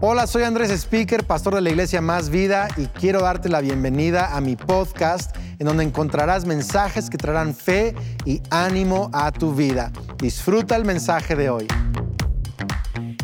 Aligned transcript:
Hola, 0.00 0.28
soy 0.28 0.44
Andrés 0.44 0.70
Speaker, 0.70 1.24
pastor 1.24 1.56
de 1.56 1.60
la 1.60 1.70
iglesia 1.70 2.00
Más 2.00 2.30
Vida 2.30 2.68
y 2.76 2.86
quiero 2.86 3.20
darte 3.20 3.48
la 3.48 3.60
bienvenida 3.60 4.36
a 4.36 4.40
mi 4.40 4.54
podcast 4.54 5.36
en 5.58 5.66
donde 5.66 5.82
encontrarás 5.82 6.44
mensajes 6.44 7.10
que 7.10 7.18
traerán 7.18 7.52
fe 7.52 7.96
y 8.24 8.40
ánimo 8.48 9.10
a 9.12 9.32
tu 9.32 9.52
vida. 9.56 9.90
Disfruta 10.18 10.76
el 10.76 10.84
mensaje 10.84 11.34
de 11.34 11.50
hoy. 11.50 11.66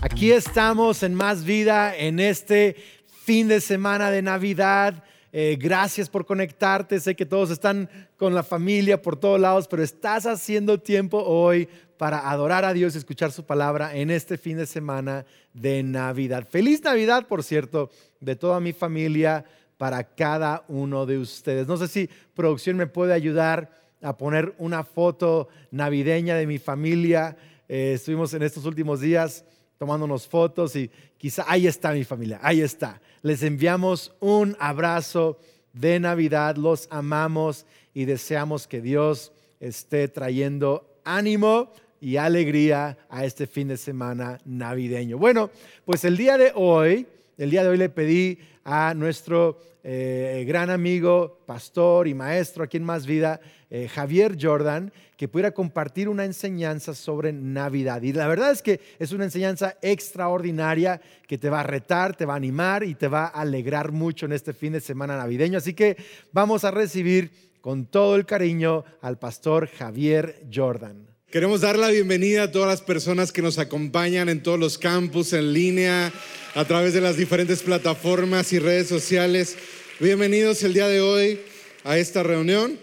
Aquí 0.03 0.33
estamos 0.33 1.05
en 1.05 1.15
Más 1.15 1.45
Vida 1.45 1.95
en 1.97 2.19
este 2.19 2.75
fin 3.07 3.47
de 3.47 3.61
semana 3.61 4.11
de 4.11 4.23
Navidad. 4.23 5.05
Eh, 5.33 5.57
gracias 5.61 6.09
por 6.09 6.27
conectarte. 6.27 6.99
Sé 6.99 7.15
que 7.15 7.25
todos 7.25 7.51
están 7.51 7.89
con 8.17 8.35
la 8.35 8.43
familia 8.43 9.01
por 9.01 9.15
todos 9.17 9.41
lados, 9.41 9.69
pero 9.69 9.85
estás 9.85 10.27
haciendo 10.27 10.81
tiempo 10.81 11.23
hoy 11.23 11.69
para 11.97 12.31
adorar 12.31 12.65
a 12.65 12.73
Dios 12.73 12.95
y 12.95 12.99
escuchar 12.99 13.33
su 13.33 13.45
palabra 13.45 13.97
en 13.97 14.11
este 14.11 14.37
fin 14.39 14.57
de 14.57 14.67
semana 14.67 15.25
de 15.53 15.83
Navidad. 15.83 16.47
Feliz 16.49 16.83
Navidad, 16.83 17.27
por 17.27 17.43
cierto, 17.43 17.91
de 18.21 18.37
toda 18.37 18.61
mi 18.61 18.73
familia 18.73 19.45
para 19.77 20.03
cada 20.05 20.65
uno 20.69 21.07
de 21.07 21.19
ustedes. 21.19 21.67
No 21.67 21.77
sé 21.77 21.89
si 21.89 22.09
producción 22.35 22.77
me 22.77 22.87
puede 22.87 23.13
ayudar 23.13 23.71
a 24.03 24.17
poner 24.17 24.55
una 24.59 24.85
foto 24.85 25.49
navideña 25.71 26.37
de 26.37 26.47
mi 26.47 26.59
familia. 26.59 27.37
Eh, 27.69 27.93
estuvimos 27.95 28.35
en 28.35 28.43
estos 28.43 28.65
últimos 28.67 29.01
días 29.01 29.45
tomándonos 29.79 30.27
fotos 30.27 30.77
y 30.77 30.91
quizá 31.17 31.45
ahí 31.49 31.67
está 31.67 31.93
mi 31.93 32.05
familia, 32.05 32.39
ahí 32.43 32.61
está. 32.61 33.01
Les 33.23 33.43
enviamos 33.43 34.15
un 34.21 34.57
abrazo 34.61 35.39
de 35.73 35.99
Navidad, 35.99 36.57
los 36.57 36.87
amamos 36.91 37.67
y 37.93 38.05
deseamos 38.05 38.67
que 38.67 38.81
Dios 38.81 39.33
esté 39.61 40.09
trayendo 40.09 41.01
ánimo 41.05 41.73
y 42.05 42.19
alegría 42.19 42.99
a 43.09 43.25
este 43.25 43.47
fin 43.47 43.69
de 43.69 43.79
semana 43.79 44.39
navideño. 44.45 45.17
Bueno, 45.17 45.51
pues 45.87 46.05
el 46.05 46.19
día 46.19 46.37
de 46.37 46.53
hoy, 46.55 47.07
el 47.39 47.49
día 47.49 47.63
de 47.63 47.71
hoy 47.71 47.79
le 47.79 47.89
pedí 47.89 48.39
a 48.63 48.93
nuestro 48.93 49.59
eh, 49.83 50.45
gran 50.47 50.69
amigo, 50.69 51.41
pastor 51.47 52.07
y 52.07 52.13
maestro 52.13 52.63
aquí 52.63 52.77
en 52.77 52.85
Más 52.85 53.07
Vida, 53.07 53.41
eh, 53.71 53.89
Javier 53.89 54.37
Jordan, 54.39 54.93
que 55.17 55.29
pudiera 55.29 55.53
compartir 55.53 56.11
una 56.11 56.27
enseñanza 56.27 56.93
sobre 56.93 57.33
Navidad. 57.33 58.03
Y 58.03 58.13
la 58.13 58.27
verdad 58.27 58.51
es 58.51 58.61
que 58.61 58.83
es 58.99 59.13
una 59.13 59.25
enseñanza 59.25 59.79
extraordinaria 59.81 61.01
que 61.27 61.39
te 61.39 61.49
va 61.49 61.61
a 61.61 61.67
retar, 61.67 62.15
te 62.15 62.27
va 62.27 62.35
a 62.35 62.37
animar 62.37 62.85
y 62.85 62.95
te 62.95 63.09
va 63.09 63.29
a 63.29 63.41
alegrar 63.41 63.93
mucho 63.93 64.27
en 64.27 64.33
este 64.33 64.53
fin 64.53 64.75
de 64.75 64.83
semana 64.83 65.17
navideño. 65.17 65.57
Así 65.57 65.73
que 65.73 65.97
vamos 66.33 66.65
a 66.65 66.71
recibir 66.71 67.31
con 67.63 67.87
todo 67.87 68.17
el 68.17 68.27
cariño 68.27 68.85
al 69.01 69.19
pastor 69.19 69.69
Javier 69.69 70.47
Jordan. 70.53 71.14
Queremos 71.35 71.63
dar 71.63 71.77
la 71.77 71.91
bienvenida 71.91 72.45
a 72.45 72.53
todas 72.53 72.69
las 72.69 72.81
personas 72.81 73.33
que 73.33 73.43
nos 73.43 73.59
acompañan 73.59 74.29
en 74.29 74.41
todos 74.41 74.57
los 74.57 74.79
campus, 74.79 75.33
en 75.33 75.53
línea, 75.53 76.13
a 76.55 76.65
través 76.65 76.95
de 76.95 77.01
las 77.01 77.17
diferentes 77.17 77.61
plataformas 77.61 78.53
y 78.53 78.61
redes 78.61 78.87
sociales. 78.87 79.57
Bienvenidos 79.99 80.63
el 80.63 80.75
día 80.75 80.87
de 80.87 81.01
hoy 81.01 81.41
a 81.83 81.99
esta 81.99 82.23
reunión. 82.23 82.79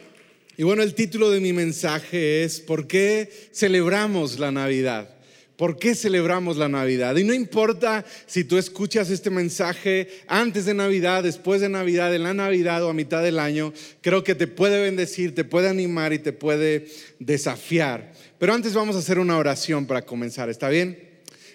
Y 0.58 0.64
bueno, 0.64 0.84
el 0.84 0.96
título 0.96 1.30
de 1.30 1.40
mi 1.40 1.54
mensaje 1.54 2.44
es 2.44 2.60
¿Por 2.60 2.88
qué 2.88 3.32
celebramos 3.54 4.38
la 4.38 4.52
Navidad? 4.52 5.16
¿Por 5.56 5.78
qué 5.78 5.96
celebramos 5.96 6.58
la 6.58 6.68
Navidad? 6.68 7.16
Y 7.18 7.24
no 7.24 7.34
importa 7.34 8.04
si 8.26 8.44
tú 8.44 8.58
escuchas 8.58 9.12
este 9.12 9.30
mensaje 9.30 10.10
antes 10.28 10.66
de 10.66 10.74
Navidad, 10.74 11.24
después 11.24 11.62
de 11.62 11.70
Navidad, 11.70 12.14
en 12.16 12.24
la 12.24 12.34
Navidad 12.34 12.84
o 12.84 12.90
a 12.90 12.94
mitad 12.94 13.22
del 13.22 13.38
año, 13.38 13.72
creo 14.02 14.24
que 14.24 14.34
te 14.34 14.48
puede 14.48 14.82
bendecir, 14.82 15.36
te 15.36 15.44
puede 15.44 15.70
animar 15.70 16.14
y 16.14 16.20
te 16.20 16.34
puede 16.34 16.88
desafiar. 17.20 18.12
Pero 18.42 18.56
antes 18.56 18.74
vamos 18.74 18.96
a 18.96 19.00
hacer 19.00 19.20
una 19.20 19.38
oración 19.38 19.86
para 19.86 20.02
comenzar, 20.02 20.50
¿está 20.50 20.68
bien? 20.68 20.98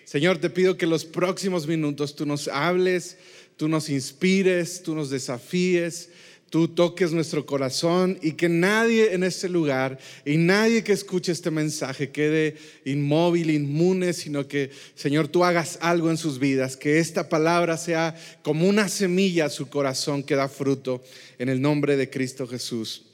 Señor, 0.04 0.38
te 0.38 0.50
pido 0.50 0.76
que 0.76 0.86
los 0.86 1.04
próximos 1.04 1.66
minutos 1.66 2.14
tú 2.14 2.26
nos 2.26 2.46
hables, 2.46 3.16
tú 3.56 3.66
nos 3.66 3.88
inspires, 3.88 4.84
tú 4.84 4.94
nos 4.94 5.10
desafíes 5.10 6.10
tú 6.48 6.68
toques 6.68 7.10
nuestro 7.10 7.44
corazón 7.44 8.20
y 8.22 8.32
que 8.32 8.48
nadie 8.48 9.14
en 9.14 9.24
este 9.24 9.48
lugar 9.48 9.98
y 10.24 10.36
nadie 10.36 10.84
que 10.84 10.92
escuche 10.92 11.32
este 11.32 11.50
mensaje 11.50 12.10
quede 12.10 12.56
inmóvil, 12.84 13.50
inmune, 13.50 14.12
sino 14.12 14.46
que, 14.46 14.70
Señor, 14.94 15.26
tú 15.26 15.44
hagas 15.44 15.76
algo 15.80 16.08
en 16.08 16.16
sus 16.16 16.38
vidas, 16.38 16.76
que 16.76 17.00
esta 17.00 17.28
palabra 17.28 17.76
sea 17.76 18.14
como 18.42 18.68
una 18.68 18.88
semilla 18.88 19.46
a 19.46 19.50
su 19.50 19.68
corazón 19.68 20.22
que 20.22 20.36
da 20.36 20.48
fruto 20.48 21.02
en 21.40 21.48
el 21.48 21.60
nombre 21.60 21.96
de 21.96 22.08
Cristo 22.08 22.46
Jesús. 22.46 23.06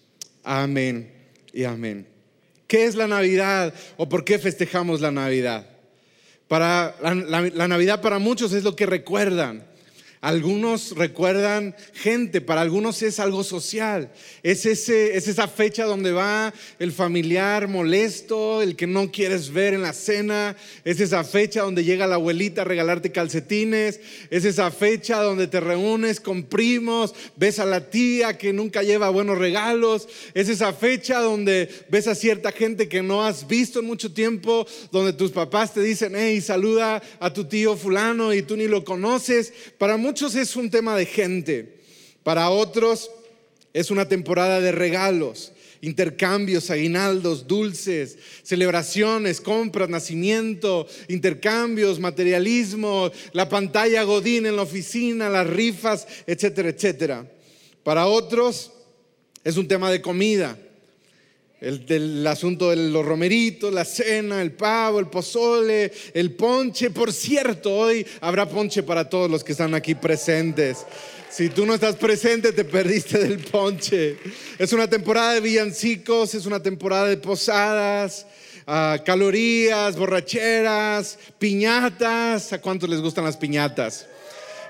Amén 0.44 1.10
y 1.54 1.64
amén. 1.64 2.11
¿Qué 2.72 2.86
es 2.86 2.94
la 2.94 3.06
Navidad 3.06 3.74
o 3.98 4.08
por 4.08 4.24
qué 4.24 4.38
festejamos 4.38 5.02
la 5.02 5.10
Navidad? 5.10 5.66
Para 6.48 6.96
la, 7.02 7.68
Navidad 7.68 8.00
para 8.00 8.18
muchos 8.18 8.54
es 8.54 8.64
lo 8.64 8.74
que 8.74 8.86
recuerdan. 8.86 9.66
Algunos 10.22 10.94
recuerdan 10.94 11.74
gente, 11.94 12.40
para 12.40 12.60
algunos 12.60 13.02
es 13.02 13.18
algo 13.18 13.42
social. 13.42 14.12
Es, 14.44 14.66
ese, 14.66 15.16
es 15.16 15.26
esa 15.26 15.48
fecha 15.48 15.84
donde 15.84 16.12
va 16.12 16.54
el 16.78 16.92
familiar 16.92 17.66
molesto, 17.66 18.62
el 18.62 18.76
que 18.76 18.86
no 18.86 19.10
quieres 19.10 19.52
ver 19.52 19.74
en 19.74 19.82
la 19.82 19.92
cena. 19.92 20.56
Es 20.84 21.00
esa 21.00 21.24
fecha 21.24 21.62
donde 21.62 21.82
llega 21.82 22.06
la 22.06 22.14
abuelita 22.14 22.62
a 22.62 22.64
regalarte 22.64 23.10
calcetines. 23.10 23.98
Es 24.30 24.44
esa 24.44 24.70
fecha 24.70 25.20
donde 25.20 25.48
te 25.48 25.58
reúnes 25.58 26.20
con 26.20 26.44
primos, 26.44 27.16
ves 27.34 27.58
a 27.58 27.64
la 27.64 27.90
tía 27.90 28.38
que 28.38 28.52
nunca 28.52 28.84
lleva 28.84 29.10
buenos 29.10 29.38
regalos. 29.38 30.06
Es 30.34 30.48
esa 30.48 30.72
fecha 30.72 31.18
donde 31.18 31.68
ves 31.88 32.06
a 32.06 32.14
cierta 32.14 32.52
gente 32.52 32.88
que 32.88 33.02
no 33.02 33.24
has 33.24 33.48
visto 33.48 33.80
en 33.80 33.86
mucho 33.86 34.12
tiempo, 34.12 34.68
donde 34.92 35.14
tus 35.14 35.32
papás 35.32 35.74
te 35.74 35.80
dicen, 35.80 36.12
hey, 36.14 36.40
saluda 36.40 37.02
a 37.18 37.32
tu 37.32 37.44
tío 37.46 37.76
fulano 37.76 38.32
y 38.32 38.42
tú 38.42 38.56
ni 38.56 38.68
lo 38.68 38.84
conoces. 38.84 39.52
Para 39.78 39.96
muchos 39.96 40.11
es 40.20 40.56
un 40.56 40.70
tema 40.70 40.94
de 40.94 41.06
gente, 41.06 41.78
para 42.22 42.50
otros 42.50 43.10
es 43.72 43.90
una 43.90 44.06
temporada 44.06 44.60
de 44.60 44.70
regalos, 44.70 45.52
intercambios, 45.80 46.70
aguinaldos, 46.70 47.46
dulces, 47.46 48.18
celebraciones, 48.42 49.40
compras, 49.40 49.88
nacimiento, 49.88 50.86
intercambios, 51.08 51.98
materialismo, 51.98 53.10
la 53.32 53.48
pantalla 53.48 54.02
godín 54.02 54.44
en 54.44 54.56
la 54.56 54.62
oficina, 54.62 55.30
las 55.30 55.46
rifas, 55.46 56.06
etcétera, 56.26 56.68
etcétera. 56.68 57.32
Para 57.82 58.06
otros 58.06 58.70
es 59.42 59.56
un 59.56 59.66
tema 59.66 59.90
de 59.90 60.02
comida 60.02 60.58
el, 61.62 61.86
del 61.86 62.26
asunto 62.26 62.70
de 62.70 62.76
los 62.76 63.06
romeritos, 63.06 63.72
la 63.72 63.84
cena, 63.84 64.42
el 64.42 64.50
pavo, 64.50 64.98
el 64.98 65.06
pozole, 65.06 65.92
el 66.12 66.32
ponche. 66.32 66.90
Por 66.90 67.12
cierto, 67.12 67.72
hoy 67.74 68.04
habrá 68.20 68.48
ponche 68.48 68.82
para 68.82 69.08
todos 69.08 69.30
los 69.30 69.44
que 69.44 69.52
están 69.52 69.74
aquí 69.74 69.94
presentes. 69.94 70.84
Si 71.30 71.48
tú 71.48 71.64
no 71.64 71.74
estás 71.74 71.94
presente, 71.94 72.52
te 72.52 72.64
perdiste 72.64 73.18
del 73.18 73.38
ponche. 73.38 74.16
Es 74.58 74.72
una 74.72 74.90
temporada 74.90 75.34
de 75.34 75.40
villancicos, 75.40 76.34
es 76.34 76.46
una 76.46 76.60
temporada 76.60 77.06
de 77.06 77.16
posadas, 77.16 78.26
ah, 78.66 78.98
calorías, 79.06 79.96
borracheras, 79.96 81.16
piñatas. 81.38 82.52
¿A 82.52 82.60
cuántos 82.60 82.90
les 82.90 83.00
gustan 83.00 83.24
las 83.24 83.36
piñatas? 83.36 84.06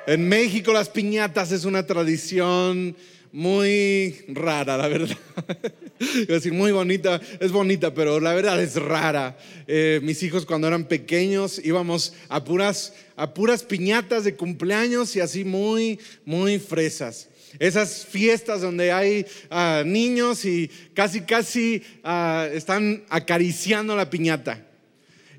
En 0.07 0.29
México 0.29 0.73
las 0.73 0.91
piñatas 0.91 1.53
es 1.53 1.65
una 1.65 1.87
tradición 1.87 2.95
muy 3.33 4.25
rara, 4.29 4.77
la 4.77 4.89
verdad. 4.89 5.17
Iba 6.01 6.35
decir, 6.35 6.53
muy 6.53 6.71
bonita, 6.71 7.21
es 7.41 7.51
bonita, 7.51 7.95
pero 7.95 8.21
la 8.21 8.35
verdad 8.35 8.63
es 8.63 8.77
rara. 8.77 9.39
Eh, 9.67 10.01
mis 10.03 10.23
hijos 10.23 10.45
cuando 10.45 10.69
eran 10.69 10.85
pequeños 10.85 11.61
íbamos 11.65 12.13
a 12.29 12.45
puras, 12.45 12.93
a 13.17 13.33
puras 13.33 13.63
piñatas 13.63 14.25
de 14.25 14.37
cumpleaños 14.37 15.17
y 15.17 15.21
así 15.21 15.45
muy, 15.45 15.99
muy 16.25 16.59
fresas. 16.59 17.29
Esas 17.59 18.07
fiestas 18.07 18.61
donde 18.61 18.93
hay 18.93 19.27
ah, 19.51 19.83
niños 19.85 20.45
y 20.45 20.71
casi, 20.95 21.23
casi 21.23 21.83
ah, 22.05 22.49
están 22.53 23.05
acariciando 23.09 23.97
la 23.97 24.11
piñata. 24.11 24.67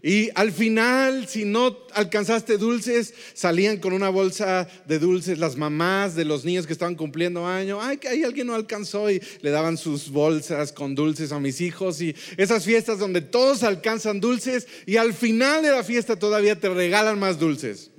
Y 0.05 0.31
al 0.35 0.51
final, 0.51 1.29
si 1.29 1.45
no 1.45 1.77
alcanzaste 1.93 2.57
dulces, 2.57 3.13
salían 3.33 3.77
con 3.77 3.93
una 3.93 4.09
bolsa 4.09 4.67
de 4.85 4.99
dulces 4.99 5.39
las 5.39 5.55
mamás 5.55 6.13
de 6.13 6.25
los 6.25 6.43
niños 6.43 6.67
que 6.67 6.73
estaban 6.73 6.95
cumpliendo 6.95 7.47
año. 7.47 7.81
Ay, 7.81 7.95
que 7.95 8.09
ahí 8.09 8.21
alguien 8.21 8.47
no 8.47 8.53
alcanzó 8.53 9.09
y 9.09 9.21
le 9.39 9.49
daban 9.49 9.77
sus 9.77 10.09
bolsas 10.09 10.73
con 10.73 10.93
dulces 10.93 11.31
a 11.31 11.39
mis 11.39 11.61
hijos. 11.61 12.01
Y 12.01 12.13
esas 12.35 12.65
fiestas 12.65 12.99
donde 12.99 13.21
todos 13.21 13.63
alcanzan 13.63 14.19
dulces 14.19 14.67
y 14.85 14.97
al 14.97 15.13
final 15.13 15.63
de 15.63 15.71
la 15.71 15.85
fiesta 15.85 16.17
todavía 16.17 16.59
te 16.59 16.67
regalan 16.67 17.17
más 17.17 17.39
dulces. 17.39 17.89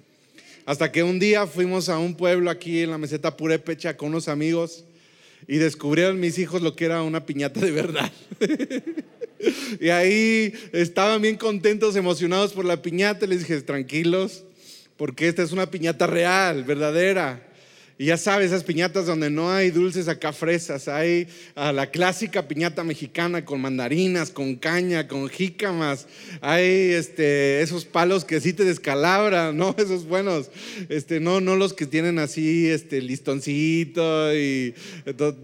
Hasta 0.66 0.92
que 0.92 1.02
un 1.02 1.18
día 1.18 1.46
fuimos 1.46 1.88
a 1.88 1.98
un 1.98 2.16
pueblo 2.16 2.50
aquí 2.50 2.82
en 2.82 2.90
la 2.90 2.98
meseta 2.98 3.34
Purépecha 3.34 3.96
con 3.96 4.10
unos 4.10 4.28
amigos 4.28 4.84
y 5.48 5.56
descubrieron 5.56 6.20
mis 6.20 6.38
hijos 6.38 6.60
lo 6.60 6.76
que 6.76 6.84
era 6.84 7.02
una 7.02 7.24
piñata 7.24 7.60
de 7.60 7.70
verdad. 7.70 8.12
y 9.81 9.88
ahí 9.88 10.52
estaban 10.73 11.23
bien 11.23 11.37
contentos, 11.37 11.96
emocionados 11.96 12.52
por 12.52 12.64
la 12.64 12.82
piñata. 12.82 13.26
Les 13.26 13.41
dije, 13.41 13.61
tranquilos, 13.62 14.44
porque 14.96 15.29
esta 15.29 15.43
es 15.43 15.52
una 15.52 15.70
piñata 15.70 16.06
real, 16.06 16.64
verdadera. 16.64 17.55
Y 17.96 18.06
ya 18.06 18.17
sabes, 18.17 18.46
esas 18.46 18.64
piñatas 18.64 19.06
donde 19.06 19.31
no 19.31 19.52
hay 19.52 19.70
dulces 19.70 20.08
acá 20.08 20.32
fresas, 20.32 20.88
hay 20.88 21.29
ah, 21.55 21.73
la 21.73 21.93
clásica 21.93 22.49
piñata 22.49 22.82
mexicana 22.82 23.44
con 23.44 23.61
mandarinas, 23.61 24.31
con 24.31 24.56
caña, 24.56 25.06
con 25.06 25.29
jícamas, 25.29 26.08
hay 26.41 26.91
este, 26.91 27.62
esos 27.62 27.85
palos 27.85 28.25
que 28.25 28.41
sí 28.41 28.52
te 28.52 28.64
descalabran, 28.64 29.56
¿no? 29.56 29.76
Esos 29.79 30.06
buenos, 30.06 30.50
este, 30.88 31.20
no, 31.20 31.41
no 31.41 31.55
los 31.55 31.73
que 31.73 31.87
tienen 31.87 32.19
así, 32.19 32.69
este, 32.69 33.00
listoncito 33.00 34.35
y, 34.35 34.75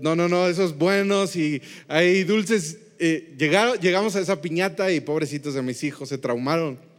no, 0.00 0.16
no, 0.16 0.28
no, 0.28 0.48
esos 0.48 0.76
buenos 0.76 1.36
y 1.36 1.62
hay 1.86 2.24
dulces. 2.24 2.78
Eh, 3.00 3.34
llegamos 3.80 4.14
a 4.14 4.20
esa 4.20 4.40
piñata 4.40 4.92
y 4.92 5.00
pobrecitos 5.00 5.54
de 5.54 5.62
mis 5.62 5.82
hijos 5.82 6.10
se 6.10 6.18
traumaron 6.18 6.90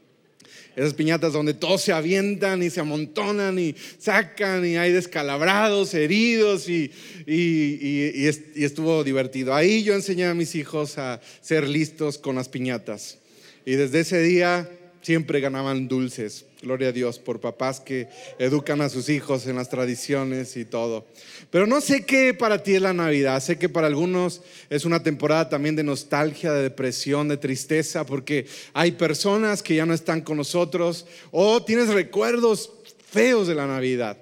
esas 0.76 0.94
piñatas 0.94 1.34
donde 1.34 1.54
todos 1.54 1.82
se 1.82 1.92
avientan 1.92 2.64
y 2.64 2.70
se 2.70 2.80
amontonan 2.80 3.60
y 3.60 3.76
sacan 3.98 4.66
y 4.66 4.78
hay 4.78 4.92
descalabrados, 4.92 5.94
heridos 5.94 6.70
y, 6.70 6.92
y, 7.28 8.26
estuvo 8.64 9.04
divertido. 9.04 9.54
Ahí 9.54 9.84
yo 9.84 9.94
enseñé 9.94 10.26
a 10.26 10.34
mis 10.34 10.56
hijos 10.56 10.98
a 10.98 11.20
ser 11.42 11.68
listos 11.68 12.18
con 12.18 12.36
las 12.36 12.48
piñatas. 12.48 13.18
Y 13.66 13.74
desde 13.74 14.00
ese 14.00 14.22
día 14.22 14.70
siempre 15.02 15.42
ganaban 15.42 15.88
dulces. 15.88 16.46
Gloria 16.62 16.90
a 16.90 16.92
Dios 16.92 17.18
por 17.18 17.40
papás 17.40 17.80
que 17.80 18.08
educan 18.38 18.82
a 18.82 18.90
sus 18.90 19.10
hijos 19.10 19.48
en 19.48 19.56
las 19.56 19.70
tradiciones 19.70 20.56
y 20.58 20.66
todo. 20.66 21.06
Pero 21.50 21.66
no 21.66 21.82
sé 21.82 22.06
qué 22.06 22.34
para 22.34 22.62
ti 22.62 22.76
es 22.76 22.82
la 22.82 22.94
Navidad. 22.94 23.42
Sé 23.42 23.58
que 23.58 23.68
para 23.68 23.88
algunos 23.88 24.42
es 24.70 24.86
una 24.86 25.02
temporada 25.02 25.50
también 25.50 25.76
de 25.76 25.84
nostalgia, 25.84 26.54
de 26.54 26.64
depresión, 26.64 27.28
de 27.28 27.38
tristeza, 27.38 28.06
porque 28.06 28.46
hay 28.74 28.92
personas 28.92 29.64
que 29.64 29.76
ya 29.76 29.86
no 29.86 29.94
están 29.94 30.22
con 30.22 30.38
nosotros 30.38 31.08
o 31.32 31.64
tienes 31.64 31.88
recuerdos 31.88 32.72
feos 33.10 33.48
de 33.48 33.56
la 33.56 33.66
Navidad. 33.66 34.18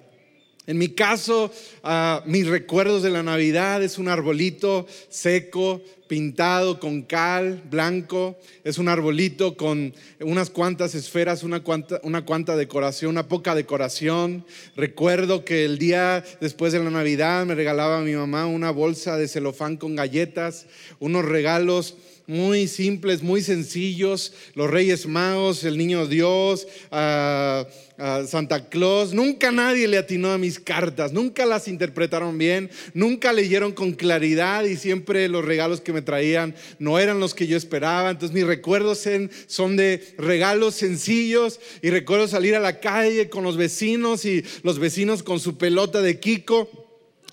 En 0.69 0.77
mi 0.77 0.89
caso, 0.89 1.51
ah, 1.81 2.21
mis 2.27 2.45
recuerdos 2.45 3.01
de 3.01 3.09
la 3.09 3.23
Navidad 3.23 3.81
es 3.81 3.97
un 3.97 4.07
arbolito 4.07 4.85
seco, 5.09 5.81
pintado 6.07 6.79
con 6.79 7.01
cal 7.01 7.63
blanco. 7.71 8.37
Es 8.63 8.77
un 8.77 8.87
arbolito 8.87 9.57
con 9.57 9.95
unas 10.19 10.51
cuantas 10.51 10.93
esferas, 10.93 11.41
una 11.41 11.61
cuanta, 11.61 11.99
una 12.03 12.23
cuanta 12.23 12.55
decoración, 12.55 13.09
una 13.09 13.27
poca 13.27 13.55
decoración. 13.55 14.45
Recuerdo 14.75 15.43
que 15.43 15.65
el 15.65 15.79
día 15.79 16.23
después 16.39 16.71
de 16.71 16.83
la 16.83 16.91
Navidad 16.91 17.47
me 17.47 17.55
regalaba 17.55 17.97
a 17.97 18.03
mi 18.03 18.13
mamá 18.13 18.45
una 18.45 18.69
bolsa 18.69 19.17
de 19.17 19.27
celofán 19.27 19.75
con 19.75 19.95
galletas, 19.95 20.67
unos 20.99 21.25
regalos 21.25 21.95
muy 22.29 22.67
simples, 22.67 23.23
muy 23.23 23.41
sencillos, 23.41 24.33
los 24.53 24.69
Reyes 24.69 25.07
Magos, 25.07 25.63
el 25.63 25.79
Niño 25.79 26.05
Dios, 26.05 26.67
Santa 26.91 28.69
Claus. 28.69 29.13
Nunca 29.13 29.51
nadie 29.51 29.87
le 29.87 29.97
atinó 29.97 30.31
a 30.31 30.37
mis 30.37 30.59
cartas, 30.59 31.11
nunca 31.11 31.47
las 31.47 31.67
interpretaron 31.67 32.37
bien, 32.37 32.69
nunca 32.93 33.33
leyeron 33.33 33.71
con 33.71 33.93
claridad 33.93 34.63
y 34.65 34.77
siempre 34.77 35.27
los 35.27 35.43
regalos 35.43 35.81
que 35.81 35.91
me 35.91 36.03
traían 36.03 36.53
no 36.77 36.99
eran 36.99 37.19
los 37.19 37.33
que 37.33 37.47
yo 37.47 37.57
esperaba. 37.57 38.11
Entonces 38.11 38.35
mis 38.35 38.45
recuerdos 38.45 39.03
son 39.47 39.75
de 39.75 40.13
regalos 40.19 40.75
sencillos. 40.75 41.59
Y 41.81 41.89
recuerdo 41.89 42.27
salir 42.27 42.55
a 42.55 42.59
la 42.59 42.79
calle 42.79 43.29
con 43.29 43.43
los 43.43 43.57
vecinos 43.57 44.23
y 44.25 44.45
los 44.61 44.77
vecinos 44.77 45.23
con 45.23 45.39
su 45.39 45.57
pelota 45.57 46.03
de 46.03 46.19
Kiko 46.19 46.88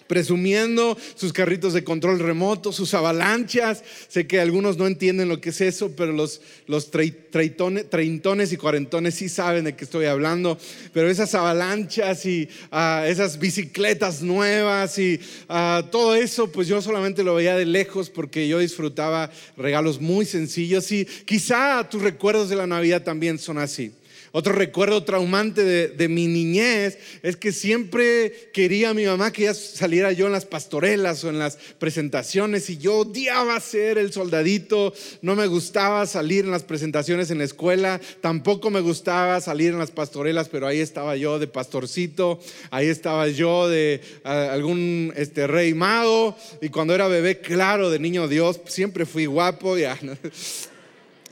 presumiendo 0.07 0.97
sus 1.15 1.33
carritos 1.33 1.73
de 1.73 1.85
control 1.85 2.19
remoto, 2.19 2.73
sus 2.73 2.95
avalanchas. 2.95 3.83
Sé 4.09 4.27
que 4.27 4.41
algunos 4.41 4.77
no 4.77 4.87
entienden 4.87 5.29
lo 5.29 5.41
que 5.41 5.51
es 5.51 5.61
eso, 5.61 5.93
pero 5.97 6.13
los, 6.13 6.41
los 6.67 6.91
treintones 6.91 8.53
y 8.53 8.57
cuarentones 8.57 9.15
sí 9.15 9.29
saben 9.29 9.65
de 9.65 9.77
qué 9.77 9.85
estoy 9.85 10.07
hablando. 10.07 10.59
Pero 10.93 11.11
esas 11.11 11.35
avalanchas 11.35 12.27
y 12.27 12.49
ah, 12.71 13.05
esas 13.07 13.39
bicicletas 13.39 14.23
nuevas 14.23 14.99
y 14.99 15.21
ah, 15.49 15.85
todo 15.91 16.15
eso, 16.15 16.51
pues 16.51 16.69
yo 16.69 16.81
solamente 16.83 17.23
lo 17.23 17.35
veía 17.35 17.57
de 17.57 17.67
lejos 17.67 18.11
porque 18.11 18.49
yo 18.49 18.59
disfrutaba 18.59 19.31
regalos 19.57 20.01
muy 20.01 20.27
sencillos 20.27 20.91
y 20.93 21.05
quizá 21.05 21.89
tus 21.89 22.03
recuerdos 22.03 22.49
de 22.49 22.57
la 22.57 22.67
Navidad 22.67 23.03
también 23.03 23.39
son 23.39 23.59
así. 23.59 23.93
Otro 24.33 24.53
recuerdo 24.53 25.05
traumante 25.05 25.65
de, 25.65 26.09
mi 26.09 26.27
niñez 26.27 26.99
es 27.23 27.37
que 27.37 27.53
siempre 27.53 28.51
quería 28.53 28.91
a 28.91 28.95
mi 28.95 29.07
mamá 29.07 29.33
que 29.33 29.45
ya 29.45 29.55
saliera 29.55 30.13
yo 30.13 30.27
en 30.27 30.33
las 30.33 30.45
pastorelas 30.45 31.25
o 31.25 31.31
en 31.31 31.39
las 31.39 31.57
presentaciones 31.79 32.69
y 32.71 32.79
yo 32.79 32.99
odiaba 32.99 33.59
ser 33.61 33.99
el 33.99 34.13
soldadito, 34.13 34.93
no 35.23 35.37
me 35.37 35.47
gustaba 35.47 36.07
salir 36.07 36.45
en 36.45 36.51
las 36.51 36.63
presentaciones 36.63 37.31
en 37.31 37.39
la 37.39 37.45
escuela, 37.45 38.01
tampoco 38.21 38.71
me 38.71 38.81
gustaba 38.81 39.41
salir 39.41 39.73
en 39.73 39.79
las 39.79 39.91
pastorelas, 39.91 40.49
pero 40.49 40.67
ahí 40.67 40.81
estaba 40.81 41.17
yo 41.17 41.39
de 41.39 41.47
pastorcito, 41.47 42.41
ahí 42.71 42.89
estaba 42.89 43.29
yo 43.29 43.69
de 43.69 44.01
algún 44.25 45.13
este, 45.17 45.47
rey 45.47 45.75
mago 45.75 46.37
y 46.61 46.69
cuando 46.69 46.95
era 46.95 47.09
bebé, 47.09 47.41
claro, 47.41 47.91
de 47.91 47.99
niño 47.99 48.29
Dios, 48.29 48.61
siempre 48.67 49.07
fui 49.07 49.27
guapo, 49.27 49.77
ya. 49.77 49.99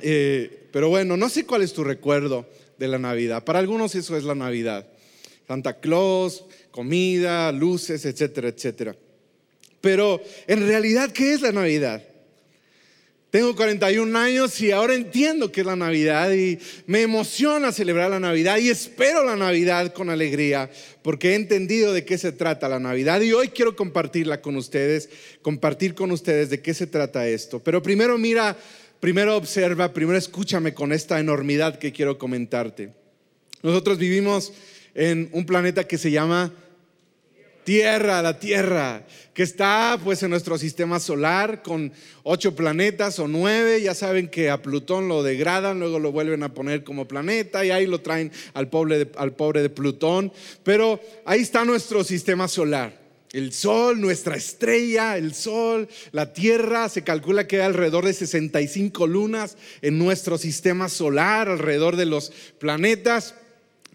Eh, 0.06 0.66
pero 0.70 0.90
bueno, 0.90 1.16
no 1.16 1.30
sé 1.30 1.46
cuál 1.46 1.62
es 1.62 1.72
tu 1.72 1.82
recuerdo 1.82 2.46
de 2.78 2.88
la 2.88 2.98
Navidad. 2.98 3.44
Para 3.44 3.58
algunos 3.58 3.94
eso 3.94 4.16
es 4.16 4.24
la 4.24 4.34
Navidad. 4.34 4.86
Santa 5.46 5.80
Claus, 5.80 6.44
comida, 6.70 7.52
luces, 7.52 8.04
etcétera, 8.04 8.48
etcétera. 8.48 8.96
Pero 9.80 10.20
en 10.46 10.66
realidad, 10.66 11.12
¿qué 11.12 11.34
es 11.34 11.42
la 11.42 11.52
Navidad? 11.52 12.02
Tengo 13.34 13.56
41 13.56 14.16
años 14.16 14.60
y 14.60 14.70
ahora 14.70 14.94
entiendo 14.94 15.50
qué 15.50 15.62
es 15.62 15.66
la 15.66 15.74
Navidad 15.74 16.32
y 16.32 16.56
me 16.86 17.02
emociona 17.02 17.72
celebrar 17.72 18.08
la 18.08 18.20
Navidad 18.20 18.58
y 18.58 18.70
espero 18.70 19.24
la 19.24 19.34
Navidad 19.34 19.92
con 19.92 20.08
alegría 20.08 20.70
porque 21.02 21.32
he 21.32 21.34
entendido 21.34 21.92
de 21.92 22.04
qué 22.04 22.16
se 22.16 22.30
trata 22.30 22.68
la 22.68 22.78
Navidad 22.78 23.20
y 23.22 23.32
hoy 23.32 23.48
quiero 23.48 23.74
compartirla 23.74 24.40
con 24.40 24.54
ustedes, 24.54 25.10
compartir 25.42 25.96
con 25.96 26.12
ustedes 26.12 26.48
de 26.48 26.62
qué 26.62 26.74
se 26.74 26.86
trata 26.86 27.26
esto. 27.26 27.58
Pero 27.58 27.82
primero 27.82 28.16
mira 28.18 28.56
Primero 29.00 29.36
observa, 29.36 29.92
primero 29.92 30.18
escúchame 30.18 30.72
con 30.74 30.92
esta 30.92 31.20
enormidad 31.20 31.78
que 31.78 31.92
quiero 31.92 32.16
comentarte. 32.18 32.92
Nosotros 33.62 33.98
vivimos 33.98 34.52
en 34.94 35.28
un 35.32 35.44
planeta 35.46 35.84
que 35.86 35.98
se 35.98 36.10
llama 36.10 36.52
Tierra, 37.64 38.20
la 38.20 38.38
Tierra, 38.38 39.06
que 39.32 39.42
está 39.42 39.98
pues 40.02 40.22
en 40.22 40.30
nuestro 40.30 40.58
sistema 40.58 41.00
solar 41.00 41.62
con 41.62 41.92
ocho 42.22 42.54
planetas 42.54 43.18
o 43.18 43.26
nueve. 43.26 43.80
Ya 43.80 43.94
saben 43.94 44.28
que 44.28 44.50
a 44.50 44.60
Plutón 44.60 45.08
lo 45.08 45.22
degradan, 45.22 45.80
luego 45.80 45.98
lo 45.98 46.12
vuelven 46.12 46.42
a 46.42 46.52
poner 46.52 46.84
como 46.84 47.08
planeta 47.08 47.64
y 47.64 47.70
ahí 47.70 47.86
lo 47.86 48.00
traen 48.00 48.30
al 48.52 48.68
pobre 48.68 49.10
al 49.16 49.32
pobre 49.32 49.62
de 49.62 49.70
Plutón. 49.70 50.30
Pero 50.62 51.00
ahí 51.24 51.40
está 51.40 51.64
nuestro 51.64 52.04
sistema 52.04 52.48
solar. 52.48 53.03
El 53.34 53.52
Sol, 53.52 54.00
nuestra 54.00 54.36
estrella, 54.36 55.16
el 55.16 55.34
Sol, 55.34 55.88
la 56.12 56.32
Tierra, 56.32 56.88
se 56.88 57.02
calcula 57.02 57.48
que 57.48 57.56
hay 57.56 57.62
alrededor 57.62 58.04
de 58.04 58.12
65 58.12 59.08
lunas 59.08 59.56
en 59.82 59.98
nuestro 59.98 60.38
sistema 60.38 60.88
solar, 60.88 61.48
alrededor 61.48 61.96
de 61.96 62.06
los 62.06 62.30
planetas. 62.60 63.34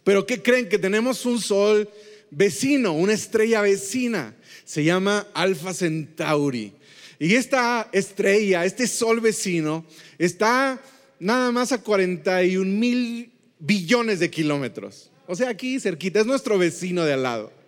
Pero 0.03 0.25
¿qué 0.25 0.41
creen? 0.41 0.67
Que 0.67 0.77
tenemos 0.77 1.25
un 1.25 1.39
Sol 1.39 1.89
vecino, 2.31 2.91
una 2.91 3.13
estrella 3.13 3.61
vecina. 3.61 4.35
Se 4.65 4.83
llama 4.83 5.25
Alfa 5.33 5.73
Centauri. 5.73 6.73
Y 7.17 7.35
esta 7.35 7.87
estrella, 7.93 8.65
este 8.65 8.87
Sol 8.87 9.21
vecino, 9.21 9.85
está 10.17 10.81
nada 11.17 11.53
más 11.53 11.71
a 11.71 11.81
41 11.81 12.65
mil 12.65 13.31
billones 13.57 14.19
de 14.19 14.29
kilómetros. 14.29 15.11
O 15.27 15.35
sea, 15.35 15.47
aquí 15.47 15.79
cerquita, 15.79 16.19
es 16.19 16.25
nuestro 16.25 16.57
vecino 16.57 17.05
de 17.05 17.13
al 17.13 17.23
lado. 17.23 17.58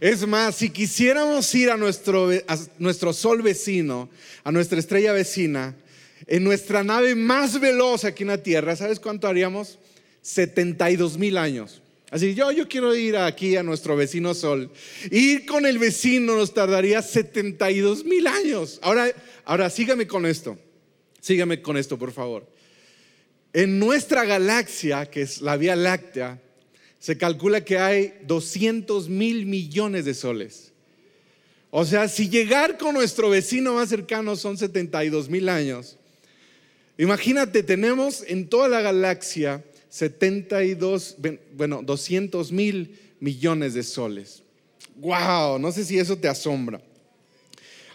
Es 0.00 0.26
más, 0.26 0.56
si 0.56 0.70
quisiéramos 0.70 1.54
ir 1.54 1.70
a 1.70 1.76
nuestro, 1.76 2.30
nuestro 2.78 3.12
sol 3.12 3.42
vecino, 3.42 4.08
a 4.42 4.52
nuestra 4.52 4.78
estrella 4.78 5.12
vecina, 5.12 5.76
en 6.26 6.44
nuestra 6.44 6.82
nave 6.82 7.14
más 7.14 7.60
veloz 7.60 8.04
aquí 8.04 8.22
en 8.22 8.28
la 8.28 8.42
Tierra, 8.42 8.76
¿sabes 8.76 9.00
cuánto 9.00 9.28
haríamos? 9.28 9.78
72 10.22 11.18
mil 11.18 11.36
años. 11.36 11.82
Así, 12.10 12.34
yo, 12.34 12.52
yo 12.52 12.68
quiero 12.68 12.94
ir 12.94 13.16
aquí 13.16 13.56
a 13.56 13.62
nuestro 13.62 13.96
vecino 13.96 14.34
Sol. 14.34 14.70
Ir 15.10 15.46
con 15.46 15.66
el 15.66 15.78
vecino 15.78 16.36
nos 16.36 16.54
tardaría 16.54 17.02
72 17.02 18.04
mil 18.04 18.26
años. 18.26 18.78
Ahora, 18.82 19.12
ahora 19.44 19.68
sígame 19.68 20.06
con 20.06 20.24
esto. 20.24 20.56
Sígame 21.20 21.60
con 21.60 21.76
esto, 21.76 21.98
por 21.98 22.12
favor. 22.12 22.46
En 23.52 23.78
nuestra 23.78 24.24
galaxia, 24.24 25.10
que 25.10 25.22
es 25.22 25.40
la 25.40 25.56
Vía 25.56 25.74
Láctea, 25.74 26.40
se 27.04 27.18
calcula 27.18 27.62
que 27.62 27.76
hay 27.76 28.14
200 28.22 29.10
mil 29.10 29.44
millones 29.44 30.06
de 30.06 30.14
soles. 30.14 30.72
O 31.70 31.84
sea, 31.84 32.08
si 32.08 32.30
llegar 32.30 32.78
con 32.78 32.94
nuestro 32.94 33.28
vecino 33.28 33.74
más 33.74 33.90
cercano 33.90 34.36
son 34.36 34.56
72 34.56 35.28
mil 35.28 35.50
años, 35.50 35.98
imagínate, 36.96 37.62
tenemos 37.62 38.24
en 38.26 38.48
toda 38.48 38.68
la 38.68 38.80
galaxia 38.80 39.62
72, 39.90 41.16
bueno, 41.54 41.82
200 41.82 42.50
mil 42.52 42.98
millones 43.20 43.74
de 43.74 43.82
soles. 43.82 44.42
¡Wow! 44.96 45.58
No 45.58 45.72
sé 45.72 45.84
si 45.84 45.98
eso 45.98 46.16
te 46.16 46.28
asombra. 46.28 46.80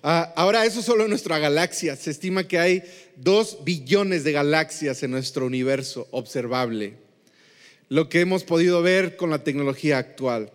Ah, 0.03 0.31
ahora, 0.35 0.67
eso 0.67 0.83
solo 0.83 1.05
en 1.05 1.09
nuestra 1.09 1.39
galaxia. 1.39 1.95
Se 1.95 2.11
estima 2.11 2.47
que 2.47 2.59
hay 2.59 2.83
2 3.15 3.63
billones 3.63 4.23
de 4.23 4.33
galaxias 4.33 5.01
en 5.01 5.09
nuestro 5.09 5.47
universo 5.47 6.07
observable 6.11 7.08
lo 7.89 8.07
que 8.07 8.21
hemos 8.21 8.43
podido 8.43 8.81
ver 8.81 9.17
con 9.17 9.29
la 9.29 9.43
tecnología 9.43 9.97
actual. 9.97 10.53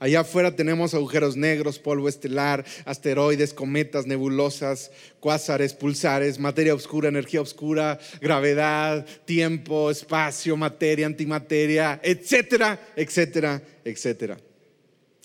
Allá 0.00 0.20
afuera 0.20 0.56
tenemos 0.56 0.92
agujeros 0.92 1.36
negros, 1.36 1.78
polvo 1.78 2.08
estelar, 2.08 2.64
asteroides, 2.84 3.54
cometas, 3.54 4.06
nebulosas, 4.06 4.90
cuásares, 5.20 5.72
pulsares, 5.72 6.38
materia 6.38 6.74
oscura, 6.74 7.08
energía 7.08 7.40
oscura, 7.40 7.98
gravedad, 8.20 9.06
tiempo, 9.24 9.90
espacio, 9.90 10.56
materia, 10.56 11.06
antimateria, 11.06 12.00
etcétera, 12.02 12.92
etcétera, 12.96 13.62
etcétera. 13.84 14.36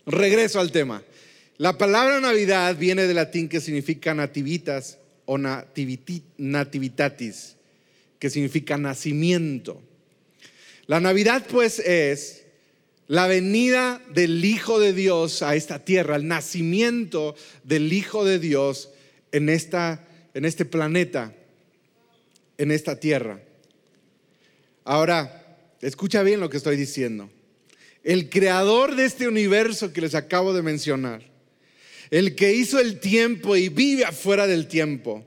Regreso 0.05 0.59
al 0.59 0.71
tema. 0.71 1.03
La 1.57 1.77
palabra 1.77 2.21
Navidad 2.21 2.77
viene 2.77 3.05
del 3.05 3.17
latín 3.17 3.49
que 3.49 3.59
significa 3.59 4.13
nativitas 4.13 4.97
o 5.25 5.37
nativitatis, 6.37 7.57
que 8.17 8.29
significa 8.29 8.77
nacimiento. 8.77 9.81
La 10.89 10.99
Navidad 10.99 11.45
pues 11.47 11.77
es 11.77 12.45
la 13.05 13.27
venida 13.27 14.01
del 14.11 14.43
Hijo 14.43 14.79
de 14.79 14.91
Dios 14.91 15.43
a 15.43 15.55
esta 15.55 15.85
tierra, 15.85 16.15
el 16.15 16.27
nacimiento 16.27 17.35
del 17.63 17.93
Hijo 17.93 18.25
de 18.25 18.39
Dios 18.39 18.89
en, 19.31 19.49
esta, 19.49 20.03
en 20.33 20.45
este 20.45 20.65
planeta, 20.65 21.35
en 22.57 22.71
esta 22.71 22.99
tierra. 22.99 23.39
Ahora, 24.83 25.59
escucha 25.79 26.23
bien 26.23 26.39
lo 26.39 26.49
que 26.49 26.57
estoy 26.57 26.75
diciendo. 26.75 27.29
El 28.03 28.31
creador 28.31 28.95
de 28.95 29.05
este 29.05 29.27
universo 29.27 29.93
que 29.93 30.01
les 30.01 30.15
acabo 30.15 30.55
de 30.55 30.63
mencionar, 30.63 31.21
el 32.09 32.33
que 32.33 32.55
hizo 32.55 32.79
el 32.79 32.99
tiempo 32.99 33.55
y 33.55 33.69
vive 33.69 34.05
afuera 34.05 34.47
del 34.47 34.67
tiempo, 34.67 35.23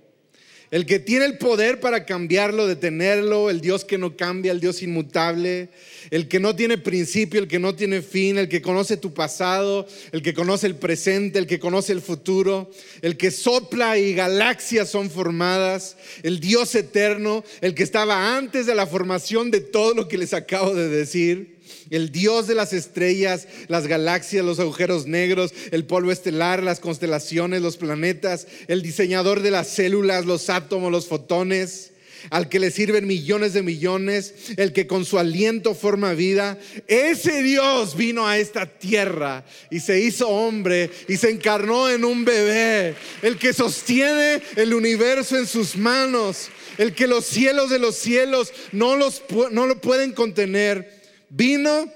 el 0.73 0.87
que 0.87 0.99
tiene 0.99 1.27
el 1.27 1.37
poder 1.37 1.81
para 1.81 2.07
cambiarlo, 2.07 2.67
detenerlo, 2.67 3.51
el 3.51 3.61
Dios 3.61 3.85
que 3.85 3.99
no 3.99 4.17
cambia, 4.17 4.53
el 4.53 4.59
Dios 4.59 4.83
inmutable, 4.83 5.69
el 6.11 6.29
que 6.29 6.41
no 6.41 6.57
tiene 6.57 6.79
principio, 6.79 7.41
el 7.41 7.47
que 7.47 7.59
no 7.59 7.75
tiene 7.75 8.01
fin, 8.01 8.39
el 8.39 8.49
que 8.49 8.63
conoce 8.63 8.97
tu 8.97 9.13
pasado, 9.13 9.87
el 10.13 10.23
que 10.23 10.33
conoce 10.33 10.67
el 10.67 10.77
presente, 10.77 11.39
el 11.39 11.47
que 11.47 11.61
conoce 11.61 11.93
el 11.93 12.01
futuro, 12.01 12.71
el 13.03 13.19
que 13.19 13.31
sopla 13.31 13.99
y 13.99 14.15
galaxias 14.15 14.89
son 14.89 15.11
formadas, 15.11 15.99
el 16.23 16.41
Dios 16.41 16.75
eterno, 16.75 17.45
el 17.61 17.75
que 17.75 17.83
estaba 17.83 18.39
antes 18.39 18.65
de 18.65 18.75
la 18.75 18.87
formación 18.87 19.51
de 19.51 19.61
todo 19.61 19.93
lo 19.93 20.09
que 20.09 20.17
les 20.17 20.33
acabo 20.33 20.75
de 20.75 20.89
decir 20.89 21.62
el 21.91 22.13
Dios 22.13 22.47
de 22.47 22.55
las 22.55 22.73
estrellas, 22.73 23.47
las 23.69 23.87
galaxias, 23.87 24.45
los 24.45 24.61
agujeros 24.61 25.07
negros, 25.07 25.53
el 25.71 25.85
polvo 25.85 26.13
estelar, 26.13 26.63
las 26.63 26.81
constelaciones, 26.81 27.63
los 27.63 27.77
planetas, 27.77 28.47
el 28.69 28.83
diseñador 28.83 29.41
de 29.41 29.51
las 29.51 29.69
células, 29.69 30.27
los 30.27 30.51
átomos, 30.51 30.91
los 30.91 31.07
fotones, 31.07 31.93
al 32.31 32.49
que 32.49 32.59
le 32.59 32.71
sirven 32.71 33.07
millones 33.07 33.53
de 33.53 33.63
millones, 33.63 34.35
el 34.57 34.73
que 34.73 34.87
con 34.87 35.05
su 35.05 35.19
aliento 35.19 35.75
forma 35.75 36.15
vida. 36.15 36.59
Ese 36.87 37.43
Dios 37.43 37.97
vino 37.97 38.27
a 38.27 38.39
esta 38.39 38.67
tierra 38.67 39.45
y 39.71 39.81
se 39.81 40.01
hizo 40.01 40.29
hombre 40.29 40.91
y 41.09 41.17
se 41.17 41.31
encarnó 41.31 41.91
en 41.91 42.05
un 42.05 42.25
bebé, 42.25 42.95
el 43.23 43.39
que 43.39 43.53
sostiene 43.53 44.43
el 44.57 44.75
universo 44.75 45.37
en 45.37 45.47
sus 45.47 45.77
manos, 45.77 46.49
el 46.79 46.95
que 46.95 47.07
los 47.07 47.25
cielos 47.25 47.71
de 47.71 47.79
los 47.79 47.97
cielos 47.97 48.53
no, 48.73 48.97
los, 48.97 49.23
no 49.51 49.67
lo 49.67 49.81
pueden 49.81 50.13
contener 50.13 51.02
Vino 51.35 51.91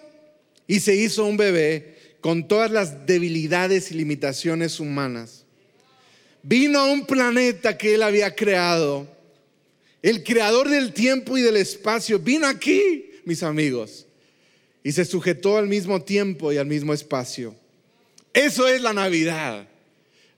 y 0.66 0.80
se 0.80 0.96
hizo 0.96 1.26
un 1.26 1.36
bebé 1.36 1.94
con 2.22 2.48
todas 2.48 2.70
las 2.70 3.06
debilidades 3.06 3.90
y 3.90 3.94
limitaciones 3.94 4.80
humanas. 4.80 5.44
Vino 6.42 6.78
a 6.78 6.90
un 6.90 7.04
planeta 7.04 7.76
que 7.76 7.94
él 7.94 8.02
había 8.02 8.34
creado. 8.34 9.06
El 10.00 10.24
creador 10.24 10.70
del 10.70 10.94
tiempo 10.94 11.36
y 11.36 11.42
del 11.42 11.58
espacio 11.58 12.18
vino 12.18 12.46
aquí, 12.46 13.10
mis 13.26 13.42
amigos, 13.42 14.06
y 14.82 14.92
se 14.92 15.04
sujetó 15.04 15.58
al 15.58 15.66
mismo 15.66 16.00
tiempo 16.00 16.50
y 16.50 16.56
al 16.56 16.66
mismo 16.66 16.94
espacio. 16.94 17.54
Eso 18.32 18.66
es 18.66 18.80
la 18.80 18.94
Navidad. 18.94 19.68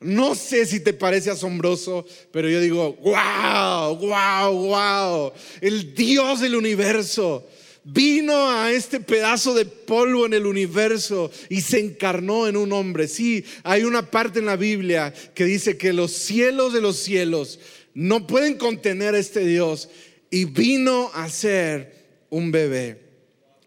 No 0.00 0.34
sé 0.34 0.66
si 0.66 0.80
te 0.80 0.92
parece 0.92 1.30
asombroso, 1.30 2.04
pero 2.32 2.48
yo 2.48 2.60
digo, 2.60 2.94
wow, 2.94 3.94
wow, 3.96 4.52
wow. 4.52 5.32
El 5.60 5.94
Dios 5.94 6.40
del 6.40 6.56
universo 6.56 7.46
vino 7.90 8.50
a 8.50 8.70
este 8.72 9.00
pedazo 9.00 9.54
de 9.54 9.64
polvo 9.64 10.26
en 10.26 10.34
el 10.34 10.46
universo 10.46 11.30
y 11.48 11.62
se 11.62 11.78
encarnó 11.78 12.46
en 12.46 12.56
un 12.56 12.72
hombre. 12.72 13.08
Sí, 13.08 13.44
hay 13.62 13.84
una 13.84 14.10
parte 14.10 14.40
en 14.40 14.46
la 14.46 14.56
Biblia 14.56 15.14
que 15.34 15.44
dice 15.44 15.78
que 15.78 15.92
los 15.92 16.12
cielos 16.12 16.72
de 16.72 16.82
los 16.82 16.98
cielos 16.98 17.58
no 17.94 18.26
pueden 18.26 18.56
contener 18.56 19.14
a 19.14 19.18
este 19.18 19.40
Dios 19.40 19.88
y 20.30 20.44
vino 20.44 21.10
a 21.14 21.30
ser 21.30 21.94
un 22.28 22.52
bebé. 22.52 23.00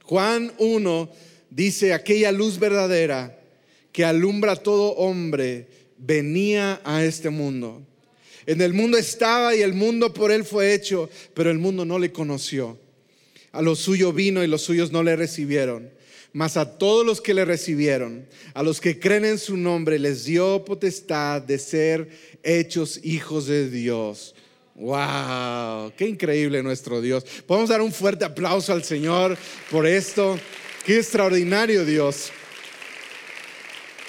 Juan 0.03 0.53
1 0.59 1.11
dice, 1.49 1.93
aquella 1.93 2.31
luz 2.31 2.59
verdadera 2.59 3.39
que 3.91 4.05
alumbra 4.05 4.53
a 4.53 4.55
todo 4.55 4.91
hombre 4.91 5.67
venía 5.97 6.79
a 6.83 7.03
este 7.03 7.31
mundo. 7.31 7.81
En 8.45 8.61
el 8.61 8.73
mundo 8.73 8.97
estaba 8.97 9.55
y 9.55 9.61
el 9.61 9.73
mundo 9.73 10.13
por 10.13 10.31
él 10.31 10.45
fue 10.45 10.73
hecho, 10.73 11.09
pero 11.33 11.49
el 11.49 11.57
mundo 11.57 11.85
no 11.85 11.97
le 11.97 12.11
conoció. 12.11 12.77
A 13.51 13.62
lo 13.62 13.75
suyo 13.75 14.13
vino 14.13 14.43
y 14.43 14.48
los 14.48 14.62
suyos 14.62 14.91
no 14.91 15.03
le 15.03 15.15
recibieron. 15.15 15.91
Mas 16.34 16.55
a 16.55 16.77
todos 16.77 17.05
los 17.05 17.20
que 17.20 17.34
le 17.34 17.43
recibieron, 17.43 18.25
a 18.53 18.63
los 18.63 18.79
que 18.79 19.00
creen 19.00 19.25
en 19.25 19.38
su 19.38 19.58
nombre, 19.58 20.00
les 20.00 20.24
dio 20.24 20.63
potestad 20.63 21.41
de 21.41 21.60
ser 21.60 22.10
hechos 22.41 23.01
hijos 23.03 23.48
de 23.48 23.70
Dios. 23.70 24.34
¡Wow! 24.75 25.91
¡Qué 25.98 26.08
increíble 26.08 26.63
nuestro 26.63 27.01
Dios! 27.01 27.25
Podemos 27.46 27.70
dar 27.70 27.81
un 27.81 27.91
fuerte 27.91 28.24
aplauso 28.24 28.72
al 28.72 28.84
Señor 28.84 29.38
por 29.70 29.86
esto. 29.86 30.39
¡Qué 30.86 30.98
extraordinario 30.98 31.84
Dios! 31.84 32.31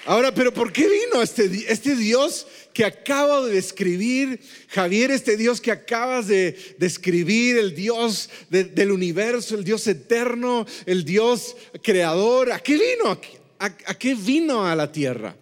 Ahora, 0.04 0.34
pero 0.34 0.52
¿por 0.52 0.72
qué 0.72 0.88
vino 0.88 1.22
este, 1.22 1.44
este 1.68 1.94
Dios 1.94 2.46
que 2.72 2.84
acabo 2.84 3.46
de 3.46 3.54
describir, 3.54 4.40
Javier, 4.68 5.10
este 5.10 5.36
Dios 5.36 5.60
que 5.60 5.70
acabas 5.70 6.26
de 6.26 6.56
describir, 6.78 7.56
el 7.56 7.74
Dios 7.74 8.28
del 8.50 8.90
universo, 8.90 9.54
el 9.54 9.62
Dios 9.62 9.86
eterno, 9.86 10.66
el 10.86 11.04
Dios 11.04 11.56
creador, 11.82 12.50
¿a 12.50 12.58
qué 12.58 12.72
vino? 12.74 13.20
a 13.58 13.94
qué 13.94 14.14
vino 14.16 14.66
a 14.66 14.74
la 14.74 14.90
tierra? 14.90 15.36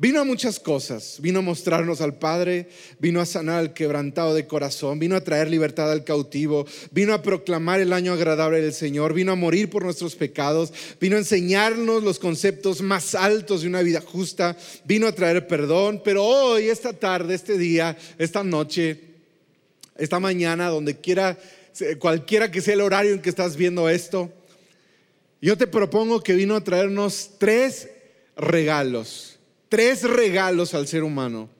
Vino 0.00 0.20
a 0.20 0.24
muchas 0.24 0.60
cosas, 0.60 1.16
vino 1.20 1.40
a 1.40 1.42
mostrarnos 1.42 2.00
al 2.00 2.20
Padre, 2.20 2.68
vino 3.00 3.20
a 3.20 3.26
sanar 3.26 3.58
al 3.58 3.74
quebrantado 3.74 4.32
de 4.32 4.46
corazón, 4.46 5.00
vino 5.00 5.16
a 5.16 5.24
traer 5.24 5.50
libertad 5.50 5.90
al 5.90 6.04
cautivo, 6.04 6.68
vino 6.92 7.12
a 7.12 7.20
proclamar 7.20 7.80
el 7.80 7.92
año 7.92 8.12
agradable 8.12 8.62
del 8.62 8.72
Señor, 8.72 9.12
vino 9.12 9.32
a 9.32 9.34
morir 9.34 9.68
por 9.68 9.82
nuestros 9.82 10.14
pecados, 10.14 10.72
vino 11.00 11.16
a 11.16 11.18
enseñarnos 11.18 12.04
los 12.04 12.20
conceptos 12.20 12.80
más 12.80 13.16
altos 13.16 13.62
de 13.62 13.66
una 13.66 13.82
vida 13.82 14.00
justa, 14.00 14.56
vino 14.84 15.08
a 15.08 15.12
traer 15.12 15.48
perdón, 15.48 16.00
pero 16.04 16.24
hoy, 16.24 16.68
esta 16.68 16.92
tarde, 16.92 17.34
este 17.34 17.58
día, 17.58 17.98
esta 18.18 18.44
noche, 18.44 19.00
esta 19.96 20.20
mañana, 20.20 20.68
donde 20.68 21.00
quiera, 21.00 21.36
cualquiera 21.98 22.52
que 22.52 22.60
sea 22.60 22.74
el 22.74 22.82
horario 22.82 23.14
en 23.14 23.20
que 23.20 23.30
estás 23.30 23.56
viendo 23.56 23.88
esto, 23.88 24.32
yo 25.42 25.58
te 25.58 25.66
propongo 25.66 26.22
que 26.22 26.34
vino 26.34 26.54
a 26.54 26.62
traernos 26.62 27.32
tres 27.38 27.88
regalos 28.36 29.37
tres 29.68 30.02
regalos 30.02 30.74
al 30.74 30.86
ser 30.86 31.02
humano 31.02 31.50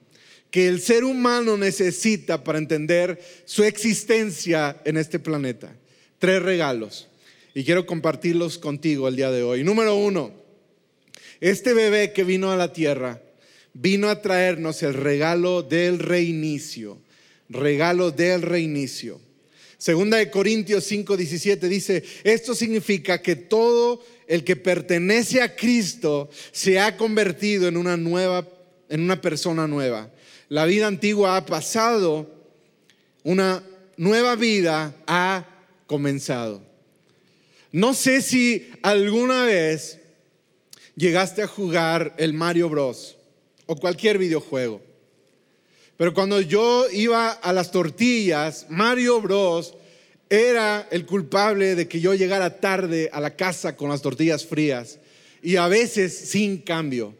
que 0.51 0.67
el 0.67 0.81
ser 0.81 1.03
humano 1.03 1.57
necesita 1.57 2.43
para 2.43 2.57
entender 2.57 3.21
su 3.45 3.63
existencia 3.63 4.81
en 4.83 4.97
este 4.97 5.19
planeta. 5.19 5.75
Tres 6.17 6.41
regalos. 6.41 7.07
Y 7.53 7.63
quiero 7.63 7.85
compartirlos 7.85 8.57
contigo 8.57 9.07
el 9.07 9.15
día 9.15 9.31
de 9.31 9.43
hoy. 9.43 9.63
Número 9.63 9.95
uno, 9.95 10.33
este 11.39 11.73
bebé 11.73 12.13
que 12.13 12.23
vino 12.23 12.51
a 12.51 12.57
la 12.57 12.73
tierra 12.73 13.21
vino 13.73 14.09
a 14.09 14.21
traernos 14.21 14.81
el 14.83 14.93
regalo 14.93 15.61
del 15.61 15.99
reinicio. 15.99 16.97
Regalo 17.49 18.11
del 18.11 18.41
reinicio. 18.41 19.21
Segunda 19.79 20.17
de 20.17 20.29
Corintios 20.29 20.83
5, 20.83 21.15
17 21.15 21.69
dice, 21.69 22.03
esto 22.25 22.53
significa 22.53 23.21
que 23.21 23.37
todo 23.37 24.03
el 24.27 24.43
que 24.43 24.57
pertenece 24.57 25.41
a 25.41 25.55
Cristo 25.55 26.29
se 26.51 26.81
ha 26.81 26.97
convertido 26.97 27.65
en 27.69 27.77
una 27.77 27.95
nueva, 27.95 28.45
en 28.89 28.99
una 28.99 29.21
persona 29.21 29.69
nueva. 29.69 30.11
La 30.49 30.65
vida 30.65 30.85
antigua 30.85 31.37
ha 31.37 31.45
pasado, 31.45 32.29
una 33.23 33.63
nueva 33.95 34.35
vida 34.35 34.93
ha 35.07 35.45
comenzado. 35.87 36.61
No 37.71 37.93
sé 37.93 38.21
si 38.21 38.69
alguna 38.81 39.45
vez 39.45 39.99
llegaste 40.97 41.41
a 41.41 41.47
jugar 41.47 42.15
el 42.17 42.33
Mario 42.33 42.67
Bros 42.67 43.15
o 43.65 43.77
cualquier 43.77 44.17
videojuego. 44.17 44.88
Pero 45.99 46.13
cuando 46.13 46.39
yo 46.39 46.89
iba 46.93 47.29
a 47.29 47.51
las 47.51 47.71
tortillas, 47.71 48.67
Mario 48.69 49.19
Bros 49.19 49.75
era 50.29 50.87
el 50.91 51.05
culpable 51.05 51.75
de 51.75 51.89
que 51.89 51.99
yo 51.99 52.13
llegara 52.13 52.61
tarde 52.61 53.09
a 53.11 53.19
la 53.19 53.35
casa 53.35 53.75
con 53.75 53.89
las 53.89 54.01
tortillas 54.01 54.45
frías 54.45 54.97
y 55.43 55.57
a 55.57 55.67
veces 55.67 56.17
sin 56.17 56.59
cambio. 56.59 57.13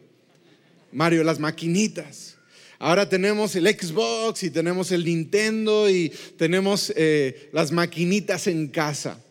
Mario, 0.92 1.24
las 1.24 1.38
maquinitas. 1.38 2.38
Ahora 2.78 3.06
tenemos 3.06 3.54
el 3.54 3.68
Xbox 3.68 4.44
y 4.44 4.50
tenemos 4.50 4.90
el 4.92 5.04
Nintendo 5.04 5.90
y 5.90 6.10
tenemos 6.38 6.90
eh, 6.96 7.50
las 7.52 7.72
maquinitas 7.72 8.46
en 8.46 8.68
casa. 8.68 9.22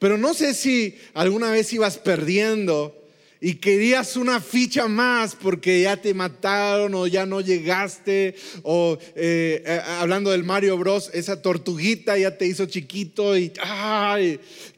Pero 0.00 0.18
no 0.18 0.34
sé 0.34 0.52
si 0.52 0.96
alguna 1.14 1.52
vez 1.52 1.72
ibas 1.72 1.96
perdiendo 1.96 2.99
y 3.40 3.54
querías 3.54 4.16
una 4.16 4.40
ficha 4.40 4.86
más 4.86 5.34
porque 5.34 5.82
ya 5.82 5.96
te 5.96 6.12
mataron 6.12 6.94
o 6.94 7.06
ya 7.06 7.24
no 7.24 7.40
llegaste, 7.40 8.34
o 8.62 8.98
eh, 9.16 9.62
eh, 9.64 9.80
hablando 9.98 10.30
del 10.30 10.44
Mario 10.44 10.76
Bros, 10.76 11.10
esa 11.14 11.40
tortuguita 11.40 12.18
ya 12.18 12.36
te 12.36 12.46
hizo 12.46 12.66
chiquito 12.66 13.36
y 13.38 13.50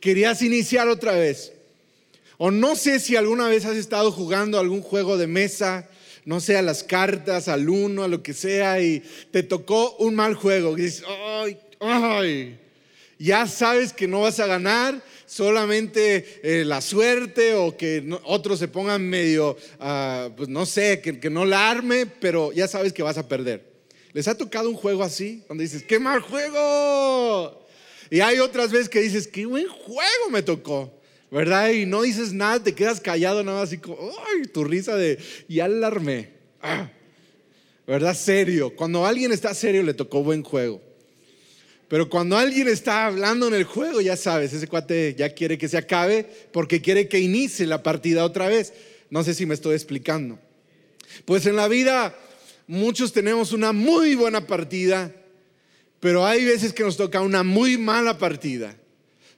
querías 0.00 0.42
iniciar 0.42 0.88
otra 0.88 1.12
vez. 1.12 1.52
O 2.38 2.50
no 2.50 2.76
sé 2.76 3.00
si 3.00 3.16
alguna 3.16 3.48
vez 3.48 3.64
has 3.64 3.76
estado 3.76 4.12
jugando 4.12 4.58
algún 4.58 4.82
juego 4.82 5.16
de 5.16 5.26
mesa, 5.26 5.88
no 6.24 6.40
sé, 6.40 6.56
a 6.56 6.62
las 6.62 6.84
cartas, 6.84 7.48
al 7.48 7.68
uno, 7.68 8.04
a 8.04 8.08
lo 8.08 8.22
que 8.22 8.32
sea, 8.32 8.80
y 8.80 9.02
te 9.32 9.42
tocó 9.42 9.96
un 9.96 10.14
mal 10.14 10.34
juego. 10.34 10.78
Y 10.78 10.88
ay, 11.06 11.58
ay, 11.80 12.58
ya 13.18 13.46
sabes 13.46 13.92
que 13.92 14.06
no 14.06 14.20
vas 14.20 14.38
a 14.40 14.46
ganar 14.46 15.02
solamente 15.32 16.40
eh, 16.42 16.62
la 16.62 16.82
suerte 16.82 17.54
o 17.54 17.74
que 17.74 18.06
otros 18.24 18.58
se 18.58 18.68
pongan 18.68 19.08
medio, 19.08 19.56
ah, 19.80 20.28
pues 20.36 20.50
no 20.50 20.66
sé, 20.66 21.00
que, 21.00 21.18
que 21.18 21.30
no 21.30 21.46
la 21.46 21.70
arme, 21.70 22.04
pero 22.04 22.52
ya 22.52 22.68
sabes 22.68 22.92
que 22.92 23.02
vas 23.02 23.16
a 23.16 23.26
perder. 23.26 23.64
¿Les 24.12 24.28
ha 24.28 24.36
tocado 24.36 24.68
un 24.68 24.76
juego 24.76 25.02
así? 25.02 25.42
Donde 25.48 25.64
dices, 25.64 25.84
¡qué 25.84 25.98
mal 25.98 26.20
juego! 26.20 27.66
Y 28.10 28.20
hay 28.20 28.40
otras 28.40 28.72
veces 28.72 28.90
que 28.90 29.00
dices, 29.00 29.26
¡qué 29.26 29.46
buen 29.46 29.68
juego 29.68 30.28
me 30.30 30.42
tocó! 30.42 30.92
¿Verdad? 31.30 31.70
Y 31.70 31.86
no 31.86 32.02
dices 32.02 32.34
nada, 32.34 32.62
te 32.62 32.74
quedas 32.74 33.00
callado 33.00 33.42
nada 33.42 33.60
más 33.60 33.68
así 33.70 33.78
como, 33.78 33.96
¡ay! 34.02 34.42
Tu 34.52 34.64
risa 34.64 34.96
de, 34.96 35.18
ya 35.48 35.64
alarmé. 35.64 36.28
Ah, 36.60 36.90
¿Verdad? 37.86 38.14
Serio. 38.14 38.76
Cuando 38.76 39.06
alguien 39.06 39.32
está 39.32 39.54
serio 39.54 39.82
le 39.82 39.94
tocó 39.94 40.22
buen 40.22 40.42
juego. 40.42 40.91
Pero 41.92 42.08
cuando 42.08 42.38
alguien 42.38 42.68
está 42.68 43.04
hablando 43.04 43.48
en 43.48 43.52
el 43.52 43.64
juego, 43.64 44.00
ya 44.00 44.16
sabes, 44.16 44.54
ese 44.54 44.66
cuate 44.66 45.14
ya 45.14 45.28
quiere 45.34 45.58
que 45.58 45.68
se 45.68 45.76
acabe 45.76 46.24
porque 46.50 46.80
quiere 46.80 47.06
que 47.06 47.20
inicie 47.20 47.66
la 47.66 47.82
partida 47.82 48.24
otra 48.24 48.48
vez. 48.48 48.72
No 49.10 49.22
sé 49.22 49.34
si 49.34 49.44
me 49.44 49.52
estoy 49.52 49.74
explicando. 49.74 50.38
Pues 51.26 51.44
en 51.44 51.54
la 51.54 51.68
vida 51.68 52.16
muchos 52.66 53.12
tenemos 53.12 53.52
una 53.52 53.72
muy 53.72 54.14
buena 54.14 54.46
partida, 54.46 55.14
pero 56.00 56.24
hay 56.24 56.46
veces 56.46 56.72
que 56.72 56.82
nos 56.82 56.96
toca 56.96 57.20
una 57.20 57.42
muy 57.42 57.76
mala 57.76 58.16
partida. 58.16 58.74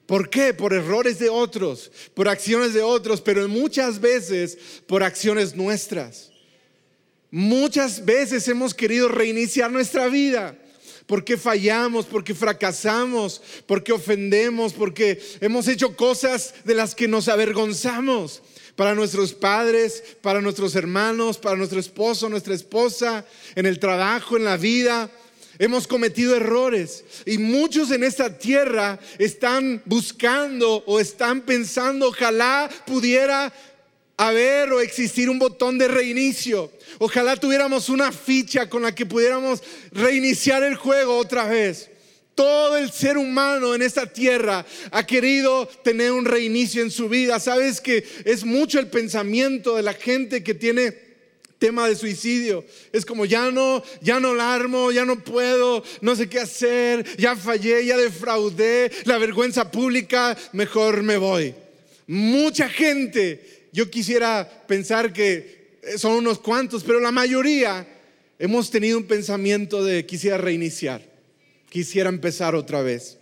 ¿Por 0.07 0.31
qué? 0.31 0.55
Por 0.55 0.75
errores 0.75 1.19
de 1.19 1.31
otros, 1.31 1.91
por 2.15 2.29
acciones 2.29 2.73
de 2.73 2.83
otros, 2.83 3.21
pero 3.21 3.49
muchas 3.49 4.01
veces 4.01 4.57
por 4.87 5.03
acciones 5.03 5.57
nuestras. 5.57 6.31
Muchas 7.33 8.05
veces 8.05 8.47
hemos 8.47 8.75
querido 8.75 9.09
reiniciar 9.09 9.73
nuestra 9.73 10.07
vida 10.07 10.57
porque 11.07 11.37
fallamos, 11.37 12.07
porque 12.07 12.35
fracasamos, 12.35 13.43
porque 13.67 13.93
ofendemos, 13.93 14.73
porque 14.73 15.21
hemos 15.41 15.69
hecho 15.69 15.97
cosas 15.97 16.55
de 16.65 16.75
las 16.75 16.95
que 16.95 17.09
nos 17.09 17.29
avergonzamos 17.29 18.43
para 18.77 18.95
nuestros 18.95 19.33
padres, 19.33 20.03
para 20.23 20.41
nuestros 20.41 20.75
hermanos, 20.75 21.39
para 21.39 21.57
nuestro 21.57 21.79
esposo, 21.79 22.29
nuestra 22.29 22.55
esposa, 22.55 23.25
en 23.55 23.67
el 23.67 23.79
trabajo, 23.79 24.37
en 24.37 24.45
la 24.45 24.57
vida. 24.57 25.11
Hemos 25.59 25.87
cometido 25.87 26.35
errores. 26.35 27.05
Y 27.27 27.39
muchos 27.39 27.93
en 27.93 28.03
esta 28.03 28.39
tierra 28.39 28.99
están 29.19 29.83
buscando 29.85 30.83
o 30.87 30.99
están 30.99 31.43
pensando, 31.43 32.09
ojalá 32.09 32.69
pudiera 32.87 33.53
haber 34.17 34.73
o 34.73 34.81
existir 34.81 35.29
un 35.29 35.39
botón 35.39 35.79
de 35.79 35.89
reinicio. 35.89 36.71
Ojalá 36.99 37.37
tuviéramos 37.37 37.89
una 37.89 38.13
ficha 38.13 38.69
con 38.69 38.83
la 38.83 38.95
que 38.95 39.07
pudiéramos 39.07 39.63
reiniciar 39.93 40.63
el 40.63 40.77
juego 40.77 41.17
otra 41.17 41.47
vez. 41.47 41.91
Todo 42.35 42.77
el 42.77 42.91
ser 42.91 43.17
humano 43.17 43.75
en 43.75 43.83
esta 43.83 44.07
tierra 44.07 44.67
ha 44.91 45.07
querido 45.07 45.67
tener 45.85 46.11
un 46.11 46.25
reinicio 46.25 46.83
en 46.83 46.91
su 46.91 47.09
vida. 47.09 47.39
Sabes 47.39 47.81
que 47.81 48.05
es 48.25 48.45
mucho 48.45 48.81
el 48.81 48.89
pensamiento 48.89 49.77
de 49.77 49.83
la 49.83 49.95
gente 49.95 50.43
que 50.43 50.55
tiene 50.55 51.05
tema 51.59 51.89
de 51.89 51.95
suicidio. 51.95 52.65
Es 52.93 53.07
como 53.07 53.25
ya 53.25 53.51
no, 53.51 53.83
ya 54.01 54.21
no 54.21 54.35
la 54.35 54.53
armo, 54.53 54.91
ya 54.91 55.05
no 55.05 55.23
puedo, 55.23 55.85
no 56.01 56.17
sé 56.17 56.29
qué 56.29 56.41
hacer, 56.41 57.07
ya 57.17 57.37
fallé, 57.37 57.87
ya 57.87 57.97
defraudé, 57.97 58.91
la 59.05 59.19
vergüenza 59.19 59.71
pública, 59.71 60.37
mejor 60.53 61.03
me 61.03 61.17
voy. 61.17 61.55
Mucha 62.07 62.69
gente, 62.69 63.54
yo 63.75 63.91
quisiera 63.91 64.49
pensar 64.69 65.13
que 65.13 65.79
eh, 65.83 65.99
son 65.99 66.13
unos 66.13 66.39
cuantos, 66.39 66.85
pero 66.85 67.01
la 67.01 67.11
mayoría 67.11 67.85
hemos 68.39 68.71
tenido 68.71 68.97
un 68.97 69.05
pensamiento 69.05 69.85
de 69.85 70.07
quisiera 70.07 70.39
reiniciar, 70.39 71.03
quisiera 71.69 72.09
empezar 72.09 72.55
otra 72.55 72.83
vez. 72.83 73.19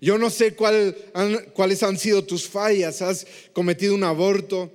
Yo 0.00 0.16
no 0.16 0.30
sé 0.30 0.54
cuáles 0.54 1.82
han 1.82 1.98
sido 1.98 2.24
tus 2.24 2.48
fallas, 2.48 3.02
has 3.02 3.26
cometido 3.52 3.94
un 3.94 4.02
aborto, 4.02 4.72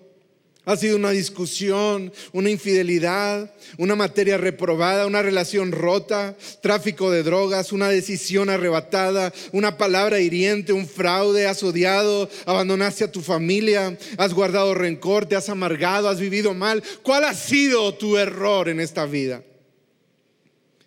ha 0.67 0.75
sido 0.75 0.97
una 0.97 1.11
discusión, 1.11 2.11
una 2.33 2.49
infidelidad, 2.49 3.53
una 3.77 3.95
materia 3.95 4.37
reprobada, 4.37 5.07
una 5.07 5.21
relación 5.21 5.71
rota, 5.71 6.35
tráfico 6.61 7.09
de 7.09 7.23
drogas, 7.23 7.71
una 7.71 7.87
decisión 7.87 8.49
arrebatada, 8.49 9.33
una 9.53 9.77
palabra 9.77 10.19
hiriente, 10.19 10.73
un 10.73 10.85
fraude, 10.85 11.47
has 11.47 11.63
odiado, 11.63 12.29
abandonaste 12.45 13.05
a 13.05 13.11
tu 13.11 13.21
familia, 13.21 13.97
has 14.17 14.33
guardado 14.33 14.73
rencor, 14.73 15.25
te 15.25 15.37
has 15.37 15.47
amargado, 15.47 16.09
has 16.09 16.19
vivido 16.19 16.53
mal. 16.53 16.83
¿Cuál 17.01 17.23
ha 17.23 17.33
sido 17.33 17.93
tu 17.93 18.17
error 18.17 18.67
en 18.67 18.81
esta 18.81 19.05
vida? 19.05 19.43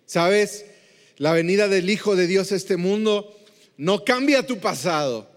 ¿Sabes? 0.05 0.63
La 1.17 1.33
venida 1.33 1.67
del 1.67 1.89
Hijo 1.89 2.15
de 2.15 2.27
Dios 2.27 2.51
a 2.51 2.55
este 2.55 2.77
mundo 2.77 3.35
no 3.77 4.05
cambia 4.05 4.45
tu 4.45 4.59
pasado 4.59 5.30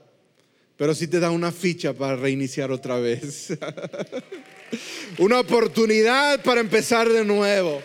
pero 0.77 0.95
sí 0.95 1.07
te 1.07 1.21
da 1.21 1.31
una 1.31 1.53
ficha 1.53 1.93
para 1.93 2.17
reiniciar 2.17 2.71
otra 2.73 2.99
vez. 2.99 3.53
una 5.19 5.41
oportunidad 5.41 6.43
para 6.43 6.61
empezar 6.61 7.09
de 7.09 7.25
nuevo. 7.25 7.81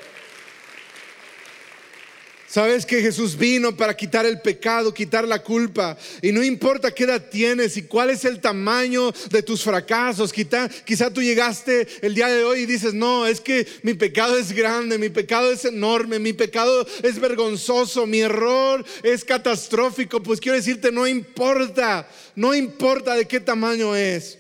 Sabes 2.50 2.84
que 2.84 3.00
Jesús 3.00 3.38
vino 3.38 3.78
para 3.78 3.96
quitar 3.96 4.26
el 4.26 4.42
pecado, 4.42 4.92
quitar 4.92 5.28
la 5.28 5.44
culpa. 5.44 5.96
Y 6.20 6.32
no 6.32 6.44
importa 6.44 6.90
qué 6.90 7.04
edad 7.04 7.30
tienes 7.30 7.78
y 7.78 7.84
cuál 7.84 8.10
es 8.10 8.26
el 8.26 8.40
tamaño 8.40 9.12
de 9.30 9.44
tus 9.44 9.62
fracasos. 9.62 10.34
Quizá, 10.34 11.14
tú 11.14 11.22
llegaste 11.22 11.88
el 12.02 12.16
día 12.16 12.28
de 12.28 12.44
hoy 12.44 12.62
y 12.62 12.66
dices, 12.66 12.96
no, 12.96 13.28
es 13.28 13.40
que 13.40 13.68
mi 13.84 13.94
pecado 13.94 14.36
es 14.36 14.52
grande, 14.52 14.98
mi 14.98 15.10
pecado 15.10 15.52
es 15.52 15.64
enorme, 15.64 16.18
mi 16.18 16.34
pecado 16.34 16.88
es 17.04 17.20
vergonzoso, 17.20 18.08
mi 18.08 18.22
error 18.22 18.84
es 19.04 19.24
catastrófico. 19.24 20.24
Pues 20.24 20.40
quiero 20.40 20.58
decirte, 20.58 20.92
no 20.92 21.06
importa, 21.06 22.10
no 22.34 22.56
importa 22.56 23.14
de 23.14 23.28
qué 23.28 23.40
tamaño 23.40 23.96
es. 23.96 24.40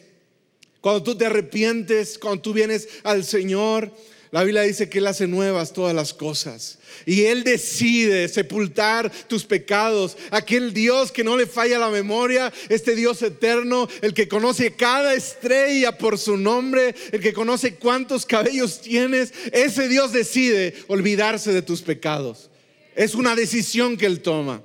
Cuando 0.81 1.03
tú 1.03 1.15
te 1.15 1.27
arrepientes, 1.27 2.17
cuando 2.17 2.41
tú 2.41 2.53
vienes 2.53 2.87
al 3.03 3.23
Señor, 3.23 3.93
la 4.31 4.43
Biblia 4.43 4.61
dice 4.61 4.89
que 4.89 4.99
Él 4.99 5.07
hace 5.07 5.25
nuevas 5.25 5.73
todas 5.73 5.95
las 5.95 6.13
cosas. 6.13 6.77
Y 7.05 7.23
Él 7.23 7.43
decide 7.43 8.27
sepultar 8.27 9.11
tus 9.27 9.43
pecados. 9.43 10.17
Aquel 10.29 10.71
Dios 10.71 11.11
que 11.11 11.23
no 11.23 11.35
le 11.35 11.47
falla 11.47 11.79
la 11.79 11.89
memoria, 11.89 12.53
este 12.69 12.95
Dios 12.95 13.23
eterno, 13.23 13.87
el 14.01 14.13
que 14.13 14.27
conoce 14.27 14.73
cada 14.73 15.15
estrella 15.15 15.97
por 15.97 16.19
su 16.19 16.37
nombre, 16.37 16.93
el 17.11 17.21
que 17.21 17.33
conoce 17.33 17.75
cuántos 17.75 18.27
cabellos 18.27 18.81
tienes, 18.81 19.33
ese 19.51 19.87
Dios 19.87 20.13
decide 20.13 20.75
olvidarse 20.87 21.51
de 21.51 21.63
tus 21.63 21.81
pecados. 21.81 22.51
Es 22.95 23.15
una 23.15 23.35
decisión 23.35 23.97
que 23.97 24.05
Él 24.05 24.21
toma, 24.21 24.61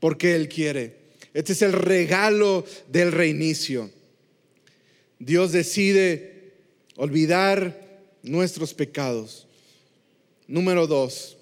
porque 0.00 0.34
Él 0.34 0.48
quiere. 0.48 0.96
Este 1.34 1.52
es 1.52 1.62
el 1.62 1.72
regalo 1.72 2.64
del 2.88 3.12
reinicio. 3.12 3.90
Dios 5.20 5.52
decide 5.52 6.52
olvidar 6.96 7.91
nuestros 8.22 8.74
pecados. 8.74 9.46
Número 10.46 10.86
dos, 10.86 11.36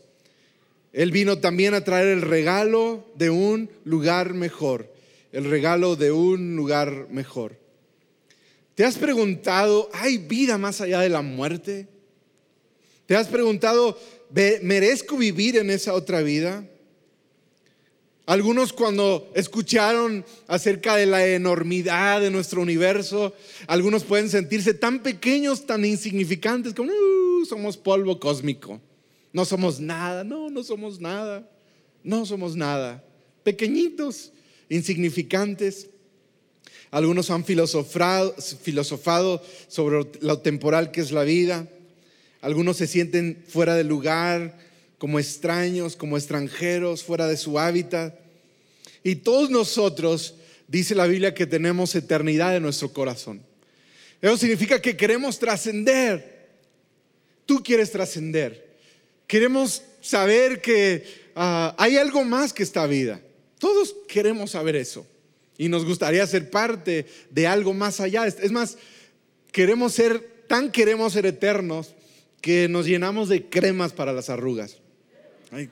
Él 0.92 1.10
vino 1.10 1.38
también 1.38 1.74
a 1.74 1.84
traer 1.84 2.08
el 2.08 2.22
regalo 2.22 3.06
de 3.16 3.30
un 3.30 3.70
lugar 3.84 4.34
mejor, 4.34 4.92
el 5.32 5.44
regalo 5.44 5.96
de 5.96 6.12
un 6.12 6.56
lugar 6.56 7.08
mejor. 7.10 7.58
¿Te 8.74 8.84
has 8.84 8.96
preguntado, 8.96 9.90
¿hay 9.92 10.18
vida 10.18 10.58
más 10.58 10.80
allá 10.80 11.00
de 11.00 11.08
la 11.08 11.22
muerte? 11.22 11.86
¿Te 13.06 13.16
has 13.16 13.28
preguntado, 13.28 13.98
¿merezco 14.62 15.16
vivir 15.16 15.56
en 15.56 15.70
esa 15.70 15.94
otra 15.94 16.22
vida? 16.22 16.64
Algunos 18.26 18.72
cuando 18.72 19.33
escucharon 19.35 20.24
acerca 20.46 20.96
de 20.96 21.06
la 21.06 21.26
enormidad 21.26 22.20
de 22.20 22.30
nuestro 22.30 22.62
universo, 22.62 23.35
algunos 23.66 24.04
pueden 24.04 24.28
sentirse 24.28 24.74
tan 24.74 25.02
pequeños, 25.02 25.66
tan 25.66 25.85
insignificantes, 25.85 26.74
como 26.74 26.92
uh, 26.92 27.44
somos 27.44 27.76
polvo 27.76 28.20
cósmico. 28.20 28.80
No 29.33 29.44
somos 29.44 29.80
nada, 29.80 30.22
no, 30.22 30.50
no 30.50 30.62
somos 30.62 31.00
nada, 31.00 31.48
no 32.04 32.24
somos 32.26 32.56
nada. 32.56 33.04
Pequeñitos, 33.42 34.33
insignificantes. 34.68 35.88
Algunos 36.90 37.30
han 37.30 37.44
filosofado, 37.44 38.35
filosofado 38.62 39.42
sobre 39.68 40.06
lo 40.20 40.38
temporal 40.40 40.90
que 40.90 41.00
es 41.00 41.12
la 41.12 41.24
vida. 41.24 41.68
Algunos 42.40 42.76
se 42.76 42.87
sienten 42.87 43.44
fuera 43.48 43.74
de 43.74 43.85
lugar, 43.85 44.59
como 45.00 45.18
extraños, 45.18 45.96
como 45.96 46.18
extranjeros, 46.18 47.02
fuera 47.02 47.26
de 47.26 47.38
su 47.38 47.58
hábitat. 47.58 48.14
Y 49.02 49.14
todos 49.16 49.48
nosotros, 49.48 50.34
dice 50.68 50.94
la 50.94 51.06
Biblia, 51.06 51.32
que 51.32 51.46
tenemos 51.46 51.94
eternidad 51.94 52.54
en 52.54 52.62
nuestro 52.62 52.92
corazón. 52.92 53.40
Eso 54.20 54.36
significa 54.36 54.78
que 54.78 54.98
queremos 54.98 55.38
trascender. 55.38 56.50
Tú 57.46 57.62
quieres 57.62 57.90
trascender. 57.90 58.76
Queremos 59.26 59.82
saber 60.02 60.60
que 60.60 61.02
ah, 61.34 61.74
hay 61.78 61.96
algo 61.96 62.22
más 62.22 62.52
que 62.52 62.62
esta 62.62 62.86
vida. 62.86 63.22
Todos 63.58 63.96
queremos 64.06 64.50
saber 64.50 64.76
eso. 64.76 65.06
Y 65.56 65.70
nos 65.70 65.86
gustaría 65.86 66.26
ser 66.26 66.50
parte 66.50 67.06
de 67.30 67.46
algo 67.46 67.72
más 67.72 68.00
allá. 68.00 68.26
Es 68.26 68.52
más, 68.52 68.76
queremos 69.50 69.94
ser, 69.94 70.44
tan 70.46 70.70
queremos 70.70 71.14
ser 71.14 71.24
eternos 71.24 71.94
que 72.42 72.68
nos 72.68 72.84
llenamos 72.84 73.30
de 73.30 73.48
cremas 73.48 73.94
para 73.94 74.12
las 74.12 74.28
arrugas. 74.28 74.76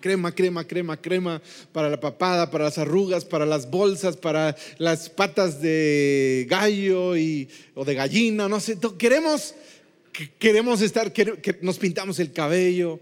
Crema, 0.01 0.35
crema, 0.35 0.64
crema, 0.67 0.97
crema 0.97 1.43
para 1.73 1.88
la 1.88 2.01
papada, 2.01 2.51
para 2.51 2.64
las 2.64 2.79
arrugas, 2.79 3.25
para 3.25 3.47
las 3.47 3.71
bolsas, 3.71 4.17
para 4.17 4.57
las 4.79 5.09
patas 5.09 5.62
de 5.62 6.47
gallo 6.49 7.17
y, 7.17 7.49
o 7.75 7.85
de 7.85 7.95
gallina, 7.95 8.49
no 8.49 8.59
sé. 8.59 8.77
Queremos, 8.99 9.55
queremos 10.38 10.83
estar, 10.83 11.12
que 11.12 11.59
nos 11.62 11.79
pintamos 11.79 12.19
el 12.19 12.33
cabello, 12.33 12.99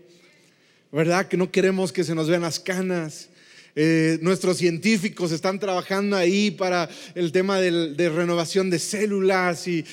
¿verdad? 0.92 1.28
Que 1.28 1.36
no 1.36 1.50
queremos 1.50 1.92
que 1.92 2.04
se 2.04 2.14
nos 2.14 2.28
vean 2.28 2.42
las 2.42 2.60
canas. 2.60 3.30
Eh, 3.78 4.18
nuestros 4.22 4.56
científicos 4.56 5.32
están 5.32 5.58
trabajando 5.58 6.16
ahí 6.16 6.50
para 6.50 6.88
el 7.14 7.30
tema 7.30 7.60
de 7.60 8.08
renovación 8.08 8.70
de 8.70 8.78
células 8.78 9.68
y, 9.68 9.84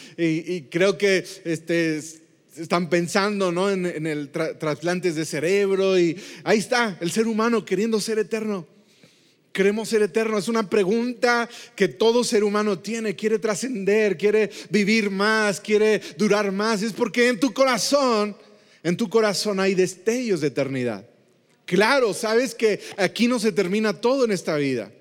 creo 0.69 0.97
que 0.97 1.25
este, 1.43 2.01
están 2.57 2.89
pensando 2.89 3.51
¿no? 3.51 3.69
en, 3.69 3.85
el 4.07 4.29
trasplantes 4.29 5.15
de 5.15 5.25
cerebro 5.25 5.97
y 5.99 6.17
ahí 6.43 6.59
está 6.59 6.97
el 7.01 7.11
ser 7.11 7.27
humano 7.27 7.65
queriendo 7.65 7.99
ser 7.99 8.19
eterno. 8.19 8.67
Queremos 9.51 9.89
ser 9.89 10.01
eterno. 10.01 10.37
Es 10.39 10.47
una 10.47 10.67
pregunta 10.67 11.47
que 11.75 11.87
todo 11.87 12.23
ser 12.23 12.43
humano 12.43 12.79
tiene. 12.79 13.15
Quiere 13.15 13.37
trascender, 13.37 14.17
quiere 14.17 14.49
vivir 14.71 15.11
más, 15.11 15.59
quiere 15.59 16.01
durar 16.17 16.51
más. 16.51 16.81
Es 16.81 16.91
porque 16.91 17.27
en 17.27 17.39
tu 17.39 17.53
corazón, 17.53 18.35
en 18.81 18.97
tu 18.97 19.09
corazón 19.09 19.59
hay 19.59 19.75
destellos 19.75 20.41
de 20.41 20.47
eternidad. 20.47 21.07
Claro, 21.65 22.13
sabes 22.15 22.55
que 22.55 22.79
aquí 22.97 23.27
no 23.27 23.39
se 23.39 23.51
termina 23.51 23.93
todo 23.93 24.25
en 24.25 24.31
esta 24.31 24.55
vida. 24.57 24.91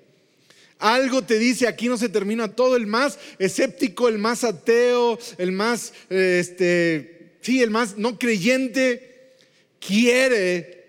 Algo 0.77 1.23
te 1.23 1.39
dice, 1.39 1.67
aquí 1.67 1.87
no 1.87 1.97
se 1.97 2.09
termina 2.09 2.49
todo. 2.49 2.75
El 2.75 2.85
más 2.85 3.17
escéptico, 3.39 4.07
el 4.07 4.19
más 4.19 4.43
ateo, 4.43 5.17
el 5.37 5.51
más 5.51 5.93
eh, 6.09 6.37
este, 6.39 7.22
sí, 7.43 7.61
el 7.61 7.69
más 7.69 7.97
no 7.97 8.17
creyente 8.17 9.35
quiere, 9.79 10.85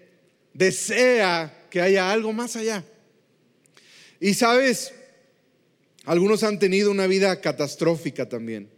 desea 0.55 1.67
que 1.69 1.81
haya 1.81 2.11
algo 2.11 2.33
más 2.33 2.57
allá. 2.57 2.85
Y 4.21 4.35
sabes, 4.35 4.93
algunos 6.05 6.43
han 6.45 6.59
tenido 6.59 6.91
una 6.91 7.07
vida 7.07 7.41
catastrófica 7.41 8.29
también. 8.29 8.69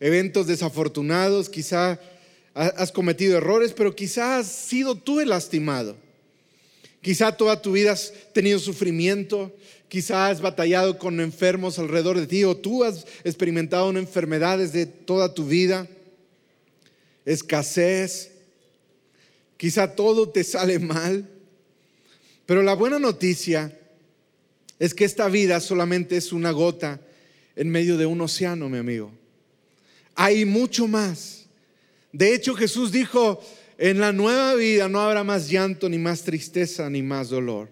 Eventos 0.00 0.46
desafortunados, 0.46 1.48
quizá 1.48 2.00
has 2.54 2.90
cometido 2.90 3.36
errores, 3.36 3.72
pero 3.72 3.94
quizá 3.94 4.38
has 4.38 4.46
sido 4.46 4.96
tú 4.96 5.20
el 5.20 5.28
lastimado. 5.28 5.96
Quizá 7.02 7.36
toda 7.36 7.60
tu 7.60 7.72
vida 7.72 7.92
has 7.92 8.12
tenido 8.32 8.58
sufrimiento, 8.58 9.54
quizá 9.88 10.28
has 10.28 10.40
batallado 10.40 10.98
con 10.98 11.20
enfermos 11.20 11.78
alrededor 11.78 12.18
de 12.18 12.26
ti 12.26 12.44
o 12.44 12.56
tú 12.56 12.82
has 12.82 13.06
experimentado 13.24 13.90
una 13.90 13.98
enfermedad 13.98 14.58
desde 14.58 14.86
toda 14.86 15.34
tu 15.34 15.46
vida 15.46 15.86
escasez, 17.24 18.32
quizá 19.56 19.94
todo 19.94 20.28
te 20.28 20.44
sale 20.44 20.78
mal, 20.78 21.28
pero 22.46 22.62
la 22.62 22.74
buena 22.74 22.98
noticia 22.98 23.78
es 24.78 24.94
que 24.94 25.04
esta 25.04 25.28
vida 25.28 25.60
solamente 25.60 26.16
es 26.16 26.32
una 26.32 26.50
gota 26.50 27.00
en 27.56 27.70
medio 27.70 27.96
de 27.96 28.06
un 28.06 28.20
océano, 28.20 28.68
mi 28.68 28.78
amigo. 28.78 29.12
Hay 30.14 30.44
mucho 30.44 30.86
más. 30.86 31.46
De 32.12 32.34
hecho, 32.34 32.54
Jesús 32.54 32.92
dijo, 32.92 33.42
en 33.78 34.00
la 34.00 34.12
nueva 34.12 34.54
vida 34.54 34.88
no 34.88 35.00
habrá 35.00 35.24
más 35.24 35.48
llanto, 35.48 35.88
ni 35.88 35.98
más 35.98 36.22
tristeza, 36.22 36.88
ni 36.90 37.02
más 37.02 37.30
dolor. 37.30 37.68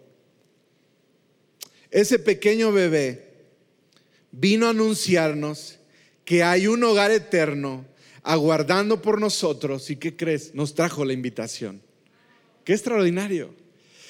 Ese 1.90 2.18
pequeño 2.18 2.72
bebé 2.72 3.32
vino 4.30 4.66
a 4.66 4.70
anunciarnos 4.70 5.78
que 6.24 6.42
hay 6.42 6.66
un 6.66 6.82
hogar 6.82 7.10
eterno 7.10 7.84
aguardando 8.22 9.02
por 9.02 9.20
nosotros. 9.20 9.90
¿Y 9.90 9.96
qué 9.96 10.16
crees? 10.16 10.54
Nos 10.54 10.74
trajo 10.74 11.04
la 11.04 11.12
invitación. 11.12 11.82
Qué 12.64 12.72
extraordinario. 12.72 13.54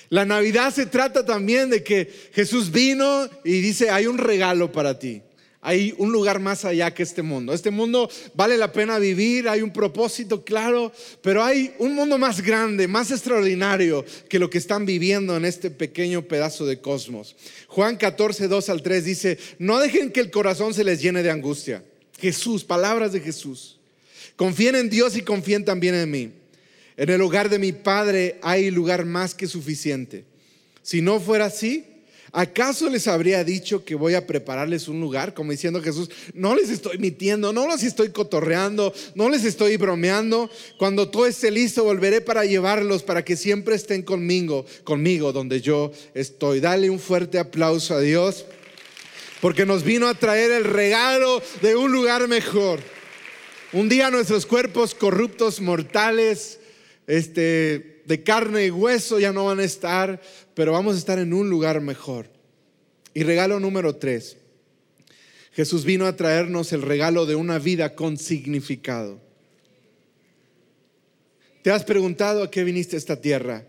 La 0.08 0.26
Navidad 0.26 0.74
se 0.74 0.86
trata 0.86 1.24
también 1.24 1.70
de 1.70 1.82
que 1.82 2.12
Jesús 2.34 2.70
vino 2.70 3.28
y 3.44 3.60
dice, 3.60 3.90
hay 3.90 4.06
un 4.06 4.18
regalo 4.18 4.70
para 4.70 4.98
ti. 4.98 5.22
Hay 5.64 5.94
un 5.96 6.10
lugar 6.10 6.40
más 6.40 6.64
allá 6.64 6.92
que 6.92 7.04
este 7.04 7.22
mundo. 7.22 7.54
Este 7.54 7.70
mundo 7.70 8.10
vale 8.34 8.58
la 8.58 8.72
pena 8.72 8.98
vivir, 8.98 9.48
hay 9.48 9.62
un 9.62 9.72
propósito 9.72 10.44
claro, 10.44 10.92
pero 11.22 11.44
hay 11.44 11.72
un 11.78 11.94
mundo 11.94 12.18
más 12.18 12.42
grande, 12.42 12.88
más 12.88 13.12
extraordinario 13.12 14.04
que 14.28 14.40
lo 14.40 14.50
que 14.50 14.58
están 14.58 14.84
viviendo 14.84 15.36
en 15.36 15.44
este 15.44 15.70
pequeño 15.70 16.22
pedazo 16.22 16.66
de 16.66 16.80
cosmos. 16.80 17.36
Juan 17.68 17.96
14, 17.96 18.48
2 18.48 18.68
al 18.70 18.82
3 18.82 19.04
dice, 19.04 19.38
no 19.60 19.78
dejen 19.78 20.10
que 20.10 20.18
el 20.18 20.32
corazón 20.32 20.74
se 20.74 20.82
les 20.82 21.00
llene 21.00 21.22
de 21.22 21.30
angustia. 21.30 21.84
Jesús, 22.18 22.64
palabras 22.64 23.12
de 23.12 23.20
Jesús. 23.20 23.78
Confíen 24.36 24.74
en 24.76 24.90
Dios 24.90 25.16
y 25.16 25.22
confíen 25.22 25.64
también 25.64 25.94
en 25.94 26.10
mí. 26.10 26.32
En 26.96 27.10
el 27.10 27.20
hogar 27.22 27.48
de 27.48 27.58
mi 27.58 27.72
Padre 27.72 28.38
hay 28.42 28.70
lugar 28.70 29.04
más 29.04 29.34
que 29.34 29.46
suficiente. 29.46 30.24
Si 30.82 31.00
no 31.00 31.20
fuera 31.20 31.46
así, 31.46 31.84
¿acaso 32.32 32.88
les 32.90 33.06
habría 33.06 33.44
dicho 33.44 33.84
que 33.84 33.94
voy 33.94 34.14
a 34.14 34.26
prepararles 34.26 34.88
un 34.88 35.00
lugar? 35.00 35.32
Como 35.32 35.52
diciendo 35.52 35.80
Jesús, 35.80 36.10
no 36.34 36.54
les 36.54 36.70
estoy 36.70 36.98
mintiendo, 36.98 37.52
no 37.52 37.68
les 37.68 37.82
estoy 37.82 38.10
cotorreando, 38.10 38.92
no 39.14 39.28
les 39.28 39.44
estoy 39.44 39.76
bromeando. 39.76 40.50
Cuando 40.78 41.08
todo 41.08 41.26
esté 41.26 41.50
listo, 41.50 41.84
volveré 41.84 42.20
para 42.20 42.44
llevarlos, 42.44 43.02
para 43.02 43.24
que 43.24 43.36
siempre 43.36 43.76
estén 43.76 44.02
conmigo, 44.02 44.66
conmigo 44.84 45.32
donde 45.32 45.60
yo 45.60 45.92
estoy. 46.14 46.60
Dale 46.60 46.90
un 46.90 46.98
fuerte 46.98 47.38
aplauso 47.38 47.94
a 47.94 48.00
Dios, 48.00 48.44
porque 49.40 49.64
nos 49.64 49.82
vino 49.82 50.08
a 50.08 50.14
traer 50.14 50.50
el 50.50 50.64
regalo 50.64 51.42
de 51.62 51.76
un 51.76 51.92
lugar 51.92 52.28
mejor. 52.28 52.80
Un 53.72 53.88
día 53.88 54.10
nuestros 54.10 54.44
cuerpos 54.44 54.94
corruptos, 54.94 55.60
mortales, 55.62 56.60
este, 57.06 58.02
de 58.04 58.22
carne 58.22 58.66
y 58.66 58.70
hueso 58.70 59.18
ya 59.18 59.32
no 59.32 59.46
van 59.46 59.60
a 59.60 59.64
estar, 59.64 60.20
pero 60.54 60.72
vamos 60.72 60.94
a 60.94 60.98
estar 60.98 61.18
en 61.18 61.32
un 61.32 61.48
lugar 61.48 61.80
mejor. 61.80 62.28
Y 63.14 63.22
regalo 63.22 63.58
número 63.60 63.96
tres. 63.96 64.36
Jesús 65.52 65.86
vino 65.86 66.04
a 66.06 66.16
traernos 66.16 66.74
el 66.74 66.82
regalo 66.82 67.24
de 67.24 67.34
una 67.34 67.58
vida 67.58 67.94
con 67.94 68.18
significado. 68.18 69.20
¿Te 71.62 71.70
has 71.70 71.84
preguntado 71.84 72.42
a 72.42 72.50
qué 72.50 72.64
viniste 72.64 72.96
a 72.96 72.98
esta 72.98 73.22
tierra? 73.22 73.64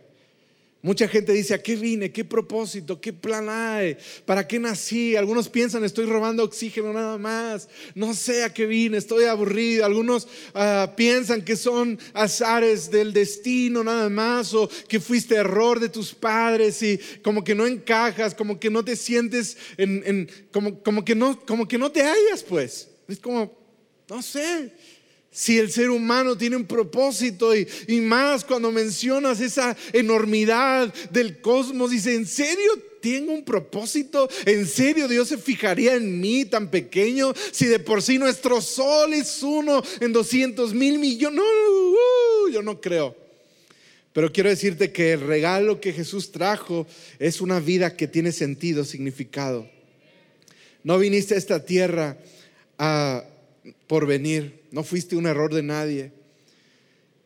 Mucha 0.85 1.07
gente 1.07 1.31
dice, 1.31 1.53
¿a 1.53 1.63
qué 1.63 1.77
vine? 1.77 2.11
¿Qué 2.11 2.25
propósito? 2.25 2.99
¿Qué 2.99 3.13
plan 3.13 3.47
hay? 3.47 3.95
¿Para 4.25 4.45
qué 4.45 4.59
nací? 4.59 5.15
Algunos 5.15 5.47
piensan, 5.47 5.85
estoy 5.85 6.05
robando 6.05 6.43
oxígeno 6.43 6.91
nada 6.91 7.17
más. 7.17 7.69
No 7.95 8.13
sé 8.13 8.43
a 8.43 8.53
qué 8.53 8.65
vine, 8.65 8.97
estoy 8.97 9.23
aburrido. 9.23 9.85
Algunos 9.85 10.27
ah, 10.53 10.91
piensan 10.97 11.41
que 11.41 11.55
son 11.55 11.97
azares 12.13 12.91
del 12.91 13.13
destino 13.13 13.81
nada 13.81 14.09
más 14.09 14.53
o 14.53 14.69
que 14.89 14.99
fuiste 14.99 15.35
error 15.35 15.79
de 15.79 15.87
tus 15.87 16.13
padres 16.13 16.83
y 16.83 16.99
como 17.23 17.45
que 17.45 17.55
no 17.55 17.65
encajas, 17.65 18.35
como 18.35 18.59
que 18.59 18.69
no 18.69 18.83
te 18.83 18.97
sientes 18.97 19.55
en, 19.77 20.29
como, 20.51 21.05
que 21.05 21.15
no, 21.15 21.39
como 21.45 21.65
que 21.65 21.77
no 21.77 21.93
te 21.93 22.01
hallas 22.01 22.43
pues. 22.43 22.89
Es 23.07 23.19
como, 23.19 23.57
no 24.09 24.21
sé. 24.21 24.73
Si 25.33 25.57
el 25.57 25.71
ser 25.71 25.89
humano 25.89 26.37
tiene 26.37 26.55
un 26.55 26.65
propósito 26.65 27.55
y, 27.55 27.67
más 28.01 28.45
cuando 28.45 28.71
mencionas 28.71 29.41
esa 29.41 29.75
enormidad 29.91 30.93
del 31.09 31.41
cosmos, 31.41 31.89
dice, 31.89 32.13
¿en 32.13 32.27
serio 32.27 32.71
tengo 33.01 33.33
un 33.33 33.43
propósito? 33.43 34.29
¿En 34.45 34.67
serio 34.67 35.07
Dios 35.07 35.29
se 35.29 35.39
fijaría 35.39 35.95
en 35.95 36.21
mí 36.21 36.45
tan 36.45 36.69
pequeño? 36.69 37.33
Si 37.51 37.65
de 37.65 37.79
por 37.79 38.03
sí 38.03 38.19
nuestro 38.19 38.61
sol 38.61 39.11
es 39.13 39.41
uno 39.41 39.81
en 39.99 40.13
200 40.13 40.71
mil 40.75 40.99
millones. 40.99 41.35
No, 41.35 41.43
uh, 41.43 42.49
yo 42.51 42.61
no 42.61 42.79
creo. 42.79 43.17
Pero 44.13 44.31
quiero 44.31 44.51
decirte 44.51 44.91
que 44.91 45.13
el 45.13 45.21
regalo 45.21 45.81
que 45.81 45.93
Jesús 45.93 46.31
trajo 46.31 46.85
es 47.17 47.41
una 47.41 47.59
vida 47.59 47.97
que 47.97 48.07
tiene 48.07 48.31
sentido, 48.31 48.85
significado. 48.85 49.67
No 50.83 50.99
viniste 50.99 51.33
a 51.33 51.39
esta 51.39 51.65
tierra 51.65 52.19
a 52.77 53.23
por 53.87 54.05
venir, 54.07 54.61
no 54.71 54.83
fuiste 54.83 55.15
un 55.15 55.25
error 55.25 55.53
de 55.53 55.63
nadie. 55.63 56.11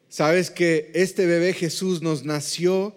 Sabes 0.10 0.50
que 0.50 0.91
este 0.93 1.26
bebé 1.26 1.54
Jesús 1.54 2.02
nos 2.02 2.23
nació 2.23 2.95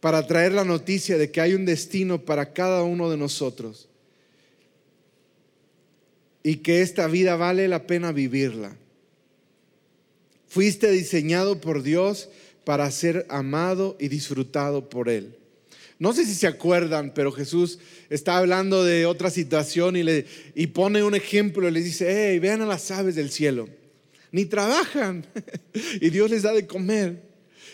para 0.00 0.26
traer 0.26 0.52
la 0.52 0.64
noticia 0.64 1.18
de 1.18 1.30
que 1.30 1.40
hay 1.40 1.54
un 1.54 1.64
destino 1.64 2.24
para 2.24 2.52
cada 2.52 2.82
uno 2.82 3.10
de 3.10 3.16
nosotros 3.16 3.88
y 6.42 6.56
que 6.56 6.82
esta 6.82 7.06
vida 7.08 7.34
vale 7.36 7.66
la 7.66 7.86
pena 7.86 8.12
vivirla. 8.12 8.76
Fuiste 10.46 10.90
diseñado 10.90 11.60
por 11.60 11.82
Dios 11.82 12.28
para 12.64 12.90
ser 12.90 13.26
amado 13.28 13.96
y 13.98 14.08
disfrutado 14.08 14.88
por 14.88 15.08
Él. 15.08 15.36
No 15.98 16.12
sé 16.12 16.26
si 16.26 16.34
se 16.34 16.46
acuerdan, 16.46 17.12
pero 17.14 17.32
Jesús 17.32 17.78
está 18.10 18.36
hablando 18.36 18.84
de 18.84 19.06
otra 19.06 19.30
situación 19.30 19.96
y, 19.96 20.02
le, 20.02 20.26
y 20.54 20.66
pone 20.68 21.02
un 21.02 21.14
ejemplo, 21.14 21.70
le 21.70 21.82
dice, 21.82 22.06
hey, 22.08 22.38
vean 22.38 22.60
a 22.60 22.66
las 22.66 22.90
aves 22.90 23.14
del 23.14 23.30
cielo, 23.30 23.68
ni 24.30 24.44
trabajan 24.44 25.26
y 26.00 26.10
Dios 26.10 26.30
les 26.30 26.42
da 26.42 26.52
de 26.52 26.66
comer. 26.66 27.22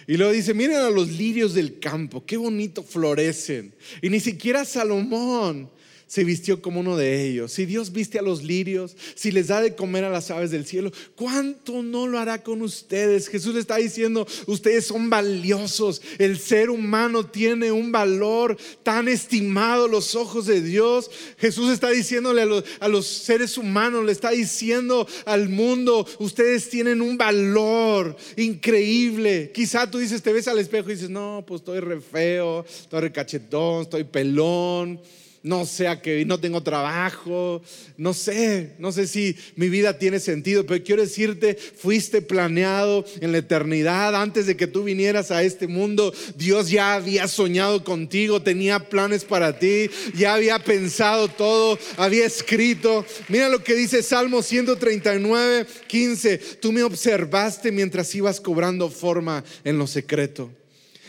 Y 0.06 0.16
luego 0.16 0.32
dice, 0.32 0.54
miren 0.54 0.76
a 0.76 0.90
los 0.90 1.08
lirios 1.10 1.54
del 1.54 1.78
campo, 1.78 2.24
qué 2.24 2.36
bonito 2.36 2.82
florecen. 2.82 3.74
Y 4.00 4.08
ni 4.08 4.20
siquiera 4.20 4.64
Salomón 4.64 5.70
se 6.12 6.24
vistió 6.24 6.60
como 6.60 6.80
uno 6.80 6.98
de 6.98 7.26
ellos. 7.26 7.52
Si 7.52 7.64
Dios 7.64 7.90
viste 7.90 8.18
a 8.18 8.22
los 8.22 8.42
lirios, 8.42 8.94
si 9.14 9.30
les 9.32 9.46
da 9.46 9.62
de 9.62 9.74
comer 9.74 10.04
a 10.04 10.10
las 10.10 10.30
aves 10.30 10.50
del 10.50 10.66
cielo, 10.66 10.92
¿cuánto 11.16 11.82
no 11.82 12.06
lo 12.06 12.18
hará 12.18 12.42
con 12.42 12.60
ustedes? 12.60 13.28
Jesús 13.28 13.54
le 13.54 13.60
está 13.60 13.78
diciendo, 13.78 14.26
ustedes 14.46 14.84
son 14.84 15.08
valiosos. 15.08 16.02
El 16.18 16.38
ser 16.38 16.68
humano 16.68 17.24
tiene 17.24 17.72
un 17.72 17.92
valor 17.92 18.58
tan 18.82 19.08
estimado 19.08 19.88
los 19.88 20.14
ojos 20.14 20.44
de 20.44 20.60
Dios. 20.60 21.10
Jesús 21.38 21.72
está 21.72 21.88
diciéndole 21.88 22.42
a 22.42 22.46
los, 22.46 22.64
a 22.80 22.88
los 22.88 23.06
seres 23.06 23.56
humanos, 23.56 24.04
le 24.04 24.12
está 24.12 24.32
diciendo 24.32 25.08
al 25.24 25.48
mundo, 25.48 26.06
ustedes 26.18 26.68
tienen 26.68 27.00
un 27.00 27.16
valor 27.16 28.18
increíble. 28.36 29.50
Quizá 29.54 29.90
tú 29.90 29.96
dices, 29.96 30.20
te 30.20 30.34
ves 30.34 30.46
al 30.46 30.58
espejo 30.58 30.90
y 30.90 30.92
dices, 30.92 31.08
no, 31.08 31.42
pues 31.46 31.62
estoy 31.62 31.80
re 31.80 32.02
feo, 32.02 32.66
estoy 32.68 33.00
re 33.00 33.12
cachetón, 33.12 33.84
estoy 33.84 34.04
pelón 34.04 35.00
no 35.42 35.66
sé 35.66 35.88
a 35.88 36.00
qué, 36.00 36.24
no 36.24 36.38
tengo 36.38 36.62
trabajo, 36.62 37.62
no 37.96 38.14
sé, 38.14 38.74
no 38.78 38.92
sé 38.92 39.06
si 39.06 39.36
mi 39.56 39.68
vida 39.68 39.98
tiene 39.98 40.20
sentido, 40.20 40.64
pero 40.64 40.84
quiero 40.84 41.02
decirte, 41.02 41.56
fuiste 41.56 42.22
planeado 42.22 43.04
en 43.20 43.32
la 43.32 43.38
eternidad 43.38 44.14
antes 44.14 44.46
de 44.46 44.56
que 44.56 44.66
tú 44.66 44.84
vinieras 44.84 45.30
a 45.30 45.42
este 45.42 45.66
mundo. 45.66 46.12
Dios 46.36 46.70
ya 46.70 46.94
había 46.94 47.26
soñado 47.26 47.82
contigo, 47.82 48.42
tenía 48.42 48.88
planes 48.88 49.24
para 49.24 49.58
ti, 49.58 49.90
ya 50.14 50.34
había 50.34 50.58
pensado 50.60 51.28
todo, 51.28 51.78
había 51.96 52.24
escrito. 52.24 53.04
Mira 53.28 53.48
lo 53.48 53.64
que 53.64 53.74
dice 53.74 54.02
Salmo 54.02 54.42
139, 54.42 55.66
15, 55.88 56.38
tú 56.60 56.72
me 56.72 56.82
observaste 56.82 57.72
mientras 57.72 58.14
ibas 58.14 58.40
cobrando 58.40 58.88
forma 58.90 59.42
en 59.64 59.78
lo 59.78 59.86
secreto 59.86 60.50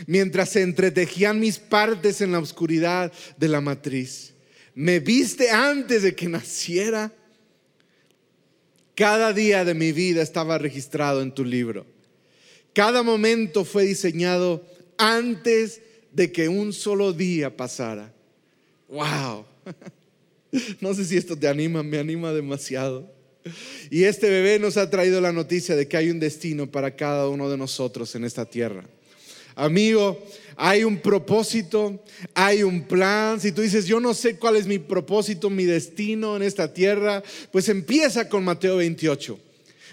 mientras 0.08 0.50
se 0.50 0.62
entretejían 0.62 1.40
mis 1.40 1.60
partes 1.60 2.22
en 2.22 2.32
la 2.32 2.40
oscuridad 2.40 3.12
de 3.38 3.48
la 3.48 3.62
matriz. 3.62 4.34
Me 4.76 5.00
viste 5.00 5.50
antes 5.50 6.04
de 6.04 6.16
que 6.16 6.28
naciera. 6.28 7.12
Cada 8.96 9.34
día 9.34 9.66
de 9.66 9.74
mi 9.74 9.92
vida 9.92 10.22
estaba 10.22 10.58
registrado 10.58 11.22
en 11.22 11.34
tu 11.34 11.44
libro. 11.44 11.86
Cada 12.74 13.04
momento 13.04 13.66
fue 13.66 13.84
diseñado 13.86 14.66
antes 14.98 15.82
de 16.12 16.32
que 16.32 16.48
un 16.48 16.74
solo 16.74 17.14
día 17.14 17.56
pasara. 17.56 18.14
¡Wow! 18.88 19.46
No 20.80 20.94
sé 20.94 21.04
si 21.04 21.18
esto 21.18 21.36
te 21.36 21.48
anima, 21.48 21.82
me 21.82 21.98
anima 21.98 22.32
demasiado. 22.32 23.12
Y 23.90 24.04
este 24.04 24.30
bebé 24.30 24.60
nos 24.60 24.78
ha 24.78 24.88
traído 24.88 25.20
la 25.20 25.32
noticia 25.32 25.76
de 25.76 25.88
que 25.88 25.98
hay 25.98 26.12
un 26.12 26.20
destino 26.20 26.70
para 26.70 26.96
cada 26.96 27.28
uno 27.28 27.50
de 27.50 27.58
nosotros 27.58 28.14
en 28.14 28.24
esta 28.24 28.46
tierra. 28.46 28.86
Amigo, 29.56 30.24
hay 30.56 30.84
un 30.84 30.98
propósito, 30.98 32.04
hay 32.34 32.64
un 32.64 32.84
plan. 32.84 33.40
Si 33.40 33.52
tú 33.52 33.62
dices, 33.62 33.86
yo 33.86 34.00
no 34.00 34.14
sé 34.14 34.38
cuál 34.38 34.56
es 34.56 34.66
mi 34.66 34.80
propósito, 34.80 35.50
mi 35.50 35.66
destino 35.66 36.36
en 36.36 36.44
esta 36.44 36.74
tierra, 36.74 37.24
pues 37.52 37.70
empieza 37.70 38.30
con 38.30 38.44
Mateo 38.44 38.78
28. 38.78 39.40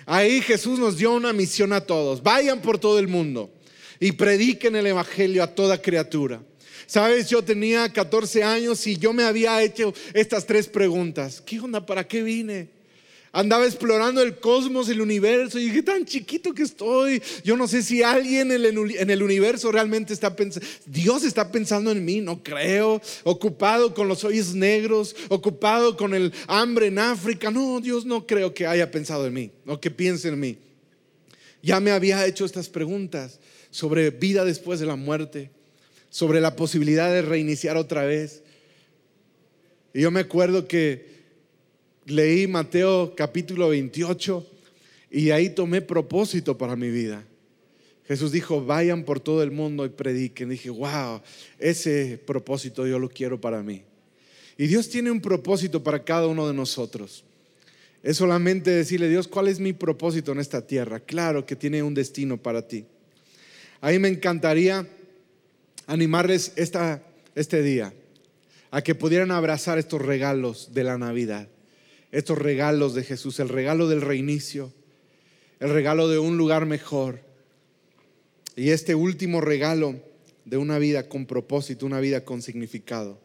Ahí 0.06 0.40
Jesús 0.40 0.78
nos 0.78 0.96
dio 0.96 1.12
una 1.12 1.32
misión 1.32 1.72
a 1.72 1.80
todos. 1.80 2.22
Vayan 2.22 2.60
por 2.62 2.78
todo 2.78 2.98
el 2.98 3.08
mundo 3.08 3.50
y 3.98 4.12
prediquen 4.12 4.76
el 4.76 4.86
Evangelio 4.86 5.42
a 5.42 5.54
toda 5.54 5.80
criatura. 5.80 6.42
Sabes, 6.86 7.28
yo 7.28 7.42
tenía 7.42 7.88
14 7.92 8.42
años 8.42 8.84
y 8.86 8.96
yo 8.96 9.12
me 9.12 9.22
había 9.22 9.62
hecho 9.62 9.94
estas 10.12 10.46
tres 10.46 10.66
preguntas. 10.66 11.40
¿Qué 11.40 11.60
onda? 11.60 11.86
¿Para 11.86 12.08
qué 12.08 12.22
vine? 12.22 12.79
Andaba 13.32 13.64
explorando 13.64 14.22
el 14.22 14.38
cosmos, 14.38 14.88
el 14.88 15.00
universo, 15.00 15.58
y 15.58 15.66
dije, 15.66 15.84
tan 15.84 16.04
chiquito 16.04 16.52
que 16.52 16.64
estoy. 16.64 17.22
Yo 17.44 17.56
no 17.56 17.68
sé 17.68 17.82
si 17.84 18.02
alguien 18.02 18.50
en 18.50 19.10
el, 19.10 19.22
universo 19.22 19.70
realmente 19.70 20.12
está 20.12 20.34
pensando, 20.34 20.66
Dios 20.84 21.22
está 21.22 21.52
pensando 21.52 21.92
en 21.92 22.04
mí, 22.04 22.20
no 22.20 22.42
creo. 22.42 23.00
Ocupado 23.22 23.94
con 23.94 24.08
los 24.08 24.24
ojos 24.24 24.54
negros, 24.54 25.14
ocupado 25.28 25.96
con 25.96 26.12
el 26.12 26.32
hambre 26.48 26.88
en 26.88 26.98
África. 26.98 27.52
No, 27.52 27.80
Dios 27.80 28.04
no 28.04 28.26
creo 28.26 28.52
que 28.52 28.66
haya 28.66 28.90
pensado 28.90 29.26
en 29.28 29.34
mí, 29.34 29.50
o 29.64 29.78
que 29.78 29.92
piense 29.92 30.28
en 30.28 30.40
mí. 30.40 30.58
Ya 31.62 31.78
me 31.78 31.92
había 31.92 32.26
hecho 32.26 32.44
estas 32.44 32.68
preguntas 32.68 33.38
sobre 33.70 34.10
vida 34.10 34.44
después 34.44 34.80
de 34.80 34.86
la 34.86 34.96
muerte, 34.96 35.50
sobre 36.08 36.40
la 36.40 36.56
posibilidad 36.56 37.12
de 37.12 37.22
reiniciar 37.22 37.76
otra 37.76 38.04
vez. 38.04 38.42
Y 39.94 40.00
yo 40.00 40.10
me 40.10 40.20
acuerdo 40.20 40.66
que 40.66 41.19
leí 42.10 42.46
Mateo 42.46 43.14
capítulo 43.16 43.68
28 43.68 44.46
y 45.10 45.30
ahí 45.30 45.50
tomé 45.50 45.80
propósito 45.80 46.58
para 46.58 46.76
mi 46.76 46.90
vida. 46.90 47.24
Jesús 48.06 48.32
dijo, 48.32 48.64
vayan 48.64 49.04
por 49.04 49.20
todo 49.20 49.42
el 49.42 49.52
mundo 49.52 49.86
y 49.86 49.90
prediquen. 49.90 50.48
Dije, 50.48 50.70
wow, 50.70 51.22
ese 51.58 52.20
propósito 52.26 52.86
yo 52.86 52.98
lo 52.98 53.08
quiero 53.08 53.40
para 53.40 53.62
mí. 53.62 53.82
Y 54.58 54.66
Dios 54.66 54.88
tiene 54.88 55.10
un 55.10 55.20
propósito 55.20 55.82
para 55.82 56.02
cada 56.02 56.26
uno 56.26 56.46
de 56.48 56.54
nosotros. 56.54 57.24
Es 58.02 58.16
solamente 58.16 58.70
decirle, 58.70 59.08
Dios, 59.08 59.28
¿cuál 59.28 59.48
es 59.48 59.60
mi 59.60 59.72
propósito 59.72 60.32
en 60.32 60.40
esta 60.40 60.66
tierra? 60.66 61.00
Claro 61.00 61.46
que 61.46 61.54
tiene 61.54 61.82
un 61.82 61.94
destino 61.94 62.36
para 62.36 62.66
ti. 62.66 62.84
A 63.80 63.90
mí 63.90 63.98
me 63.98 64.08
encantaría 64.08 64.86
animarles 65.86 66.52
esta, 66.56 67.02
este 67.34 67.62
día 67.62 67.92
a 68.70 68.82
que 68.82 68.94
pudieran 68.94 69.30
abrazar 69.30 69.78
estos 69.78 70.02
regalos 70.02 70.74
de 70.74 70.84
la 70.84 70.98
Navidad 70.98 71.48
estos 72.12 72.38
regalos 72.38 72.94
de 72.94 73.04
Jesús, 73.04 73.40
el 73.40 73.48
regalo 73.48 73.88
del 73.88 74.00
reinicio, 74.00 74.72
el 75.60 75.70
regalo 75.70 76.08
de 76.08 76.18
un 76.18 76.36
lugar 76.36 76.66
mejor 76.66 77.20
y 78.56 78.70
este 78.70 78.94
último 78.94 79.40
regalo 79.40 80.00
de 80.44 80.56
una 80.56 80.78
vida 80.78 81.08
con 81.08 81.26
propósito, 81.26 81.86
una 81.86 82.00
vida 82.00 82.24
con 82.24 82.42
significado. 82.42 83.20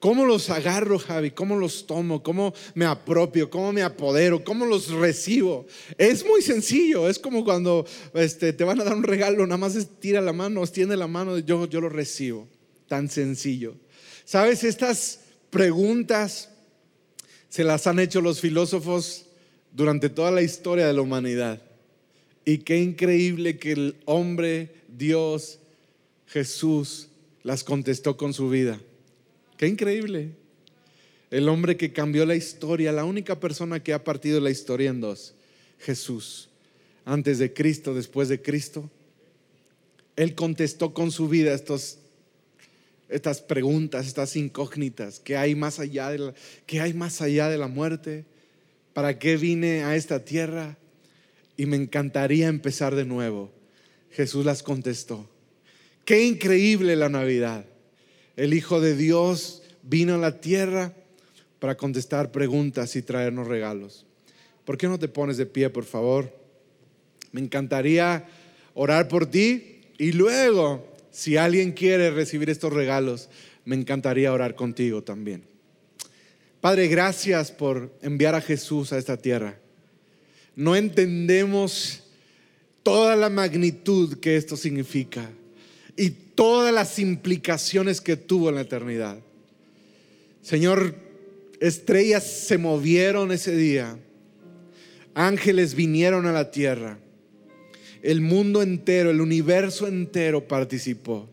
¿Cómo 0.00 0.24
los 0.24 0.48
agarro, 0.48 0.98
Javi? 0.98 1.30
¿Cómo 1.30 1.56
los 1.56 1.86
tomo? 1.86 2.22
¿Cómo 2.22 2.54
me 2.74 2.86
apropio? 2.86 3.50
¿Cómo 3.50 3.70
me 3.70 3.82
apodero? 3.82 4.42
¿Cómo 4.42 4.64
los 4.64 4.90
recibo? 4.90 5.66
Es 5.98 6.24
muy 6.24 6.40
sencillo. 6.40 7.06
Es 7.06 7.18
como 7.18 7.44
cuando 7.44 7.84
este, 8.14 8.54
te 8.54 8.64
van 8.64 8.80
a 8.80 8.84
dar 8.84 8.96
un 8.96 9.02
regalo, 9.02 9.46
nada 9.46 9.58
más 9.58 9.76
tira 10.00 10.22
la 10.22 10.32
mano, 10.32 10.62
extiende 10.62 10.96
la 10.96 11.06
mano, 11.06 11.38
yo, 11.38 11.66
yo 11.66 11.82
lo 11.82 11.90
recibo. 11.90 12.48
Tan 12.88 13.10
sencillo. 13.10 13.76
¿Sabes? 14.24 14.64
Estas 14.64 15.20
preguntas 15.50 16.49
se 17.50 17.64
las 17.64 17.86
han 17.86 17.98
hecho 17.98 18.22
los 18.22 18.40
filósofos 18.40 19.26
durante 19.72 20.08
toda 20.08 20.30
la 20.30 20.40
historia 20.40 20.86
de 20.86 20.94
la 20.94 21.02
humanidad. 21.02 21.60
Y 22.44 22.58
qué 22.58 22.78
increíble 22.78 23.58
que 23.58 23.72
el 23.72 23.96
hombre, 24.06 24.72
Dios, 24.88 25.58
Jesús, 26.26 27.08
las 27.42 27.64
contestó 27.64 28.16
con 28.16 28.32
su 28.32 28.48
vida. 28.48 28.80
Qué 29.56 29.66
increíble. 29.66 30.30
El 31.30 31.48
hombre 31.48 31.76
que 31.76 31.92
cambió 31.92 32.24
la 32.24 32.36
historia, 32.36 32.92
la 32.92 33.04
única 33.04 33.38
persona 33.40 33.82
que 33.82 33.92
ha 33.92 34.04
partido 34.04 34.40
la 34.40 34.50
historia 34.50 34.90
en 34.90 35.00
dos, 35.00 35.34
Jesús. 35.78 36.48
Antes 37.04 37.38
de 37.38 37.52
Cristo, 37.52 37.94
después 37.94 38.28
de 38.28 38.40
Cristo. 38.40 38.88
Él 40.16 40.34
contestó 40.34 40.94
con 40.94 41.10
su 41.10 41.28
vida 41.28 41.52
estos 41.52 41.98
estas 43.10 43.40
preguntas, 43.40 44.06
estas 44.06 44.36
incógnitas, 44.36 45.20
¿qué 45.20 45.36
hay 45.36 45.54
más 45.54 45.78
allá 45.78 46.10
de 46.10 46.18
la, 46.18 46.34
qué 46.66 46.80
hay 46.80 46.94
más 46.94 47.20
allá 47.20 47.48
de 47.48 47.58
la 47.58 47.68
muerte? 47.68 48.24
¿Para 48.92 49.18
qué 49.18 49.36
vine 49.36 49.84
a 49.84 49.96
esta 49.96 50.24
tierra? 50.24 50.78
Y 51.56 51.66
me 51.66 51.76
encantaría 51.76 52.48
empezar 52.48 52.94
de 52.94 53.04
nuevo. 53.04 53.50
Jesús 54.10 54.44
las 54.44 54.62
contestó. 54.62 55.28
Qué 56.04 56.24
increíble 56.24 56.96
la 56.96 57.08
Navidad. 57.08 57.66
El 58.36 58.54
Hijo 58.54 58.80
de 58.80 58.96
Dios 58.96 59.62
vino 59.82 60.14
a 60.14 60.18
la 60.18 60.40
tierra 60.40 60.94
para 61.58 61.76
contestar 61.76 62.32
preguntas 62.32 62.96
y 62.96 63.02
traernos 63.02 63.46
regalos. 63.46 64.06
¿Por 64.64 64.78
qué 64.78 64.88
no 64.88 64.98
te 64.98 65.08
pones 65.08 65.36
de 65.36 65.46
pie, 65.46 65.68
por 65.70 65.84
favor? 65.84 66.32
Me 67.32 67.40
encantaría 67.40 68.26
orar 68.74 69.08
por 69.08 69.26
ti 69.26 69.82
y 69.98 70.12
luego 70.12 70.89
si 71.10 71.36
alguien 71.36 71.72
quiere 71.72 72.10
recibir 72.10 72.50
estos 72.50 72.72
regalos, 72.72 73.28
me 73.64 73.76
encantaría 73.76 74.32
orar 74.32 74.54
contigo 74.54 75.02
también. 75.02 75.42
Padre, 76.60 76.88
gracias 76.88 77.50
por 77.50 77.92
enviar 78.02 78.34
a 78.34 78.40
Jesús 78.40 78.92
a 78.92 78.98
esta 78.98 79.16
tierra. 79.16 79.58
No 80.56 80.76
entendemos 80.76 82.02
toda 82.82 83.16
la 83.16 83.30
magnitud 83.30 84.18
que 84.18 84.36
esto 84.36 84.56
significa 84.56 85.30
y 85.96 86.10
todas 86.10 86.72
las 86.72 86.98
implicaciones 86.98 88.00
que 88.00 88.16
tuvo 88.16 88.48
en 88.48 88.56
la 88.56 88.60
eternidad. 88.62 89.18
Señor, 90.42 90.94
estrellas 91.60 92.24
se 92.24 92.58
movieron 92.58 93.32
ese 93.32 93.54
día, 93.56 93.98
ángeles 95.14 95.74
vinieron 95.74 96.26
a 96.26 96.32
la 96.32 96.50
tierra 96.50 96.98
el 98.02 98.20
mundo 98.20 98.62
entero, 98.62 99.10
el 99.10 99.20
universo 99.20 99.86
entero 99.86 100.46
participó. 100.46 101.28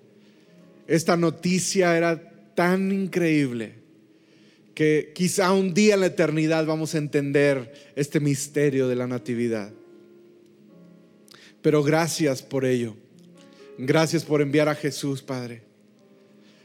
esta 0.88 1.18
noticia 1.18 1.98
era 1.98 2.32
tan 2.56 2.92
increíble 2.92 3.74
que 4.74 5.12
quizá 5.14 5.54
un 5.54 5.74
día 5.74 5.96
en 5.96 6.02
la 6.02 6.06
eternidad 6.06 6.66
vamos 6.66 6.94
a 6.94 7.00
entender 7.00 7.74
este 7.96 8.20
misterio 8.20 8.88
de 8.88 8.96
la 8.96 9.08
natividad. 9.08 9.72
Pero 11.62 11.84
gracias 11.84 12.44
por 12.44 12.64
ello. 12.64 12.96
Gracias 13.78 14.24
por 14.24 14.42
enviar 14.42 14.70
a 14.70 14.76
Jesús, 14.76 15.22
Padre. 15.22 15.62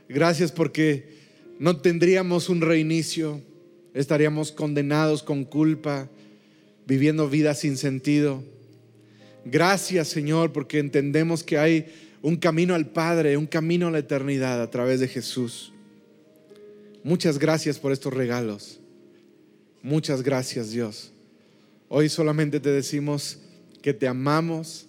Gracias 0.08 0.52
porque 0.52 1.06
no 1.58 1.78
tendríamos 1.78 2.48
un 2.48 2.60
reinicio, 2.60 3.40
estaríamos 3.94 4.52
condenados 4.52 5.22
con 5.22 5.44
culpa, 5.44 6.08
viviendo 6.86 7.28
vidas 7.28 7.60
sin 7.60 7.76
sentido. 7.76 8.42
Gracias, 9.44 10.08
Señor, 10.08 10.52
porque 10.52 10.78
entendemos 10.78 11.42
que 11.42 11.58
hay 11.58 11.86
un 12.22 12.36
camino 12.36 12.74
al 12.74 12.86
Padre, 12.86 13.36
un 13.36 13.46
camino 13.46 13.88
a 13.88 13.90
la 13.90 13.98
eternidad 13.98 14.62
a 14.62 14.70
través 14.70 15.00
de 15.00 15.08
Jesús. 15.08 15.72
Muchas 17.02 17.38
gracias 17.38 17.78
por 17.78 17.90
estos 17.90 18.14
regalos. 18.14 18.78
Muchas 19.82 20.22
gracias, 20.22 20.70
Dios. 20.70 21.10
Hoy 21.88 22.08
solamente 22.08 22.60
te 22.60 22.70
decimos 22.70 23.38
que 23.82 23.92
te 23.92 24.06
amamos 24.06 24.86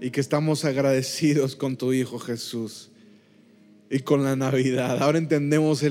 y 0.00 0.10
que 0.10 0.20
estamos 0.20 0.64
agradecidos 0.64 1.54
con 1.54 1.76
tu 1.76 1.92
Hijo 1.92 2.18
Jesús 2.18 2.90
y 3.88 4.00
con 4.00 4.24
la 4.24 4.34
Navidad. 4.34 5.00
Ahora 5.00 5.18
entendemos 5.18 5.84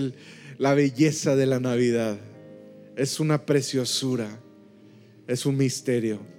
la 0.58 0.74
belleza 0.74 1.38
de 1.38 1.46
la 1.46 1.62
Navidad. 1.62 2.18
Es 2.98 3.22
una 3.22 3.46
preciosura, 3.46 4.40
es 5.28 5.46
un 5.46 5.56
misterio. 5.56 6.35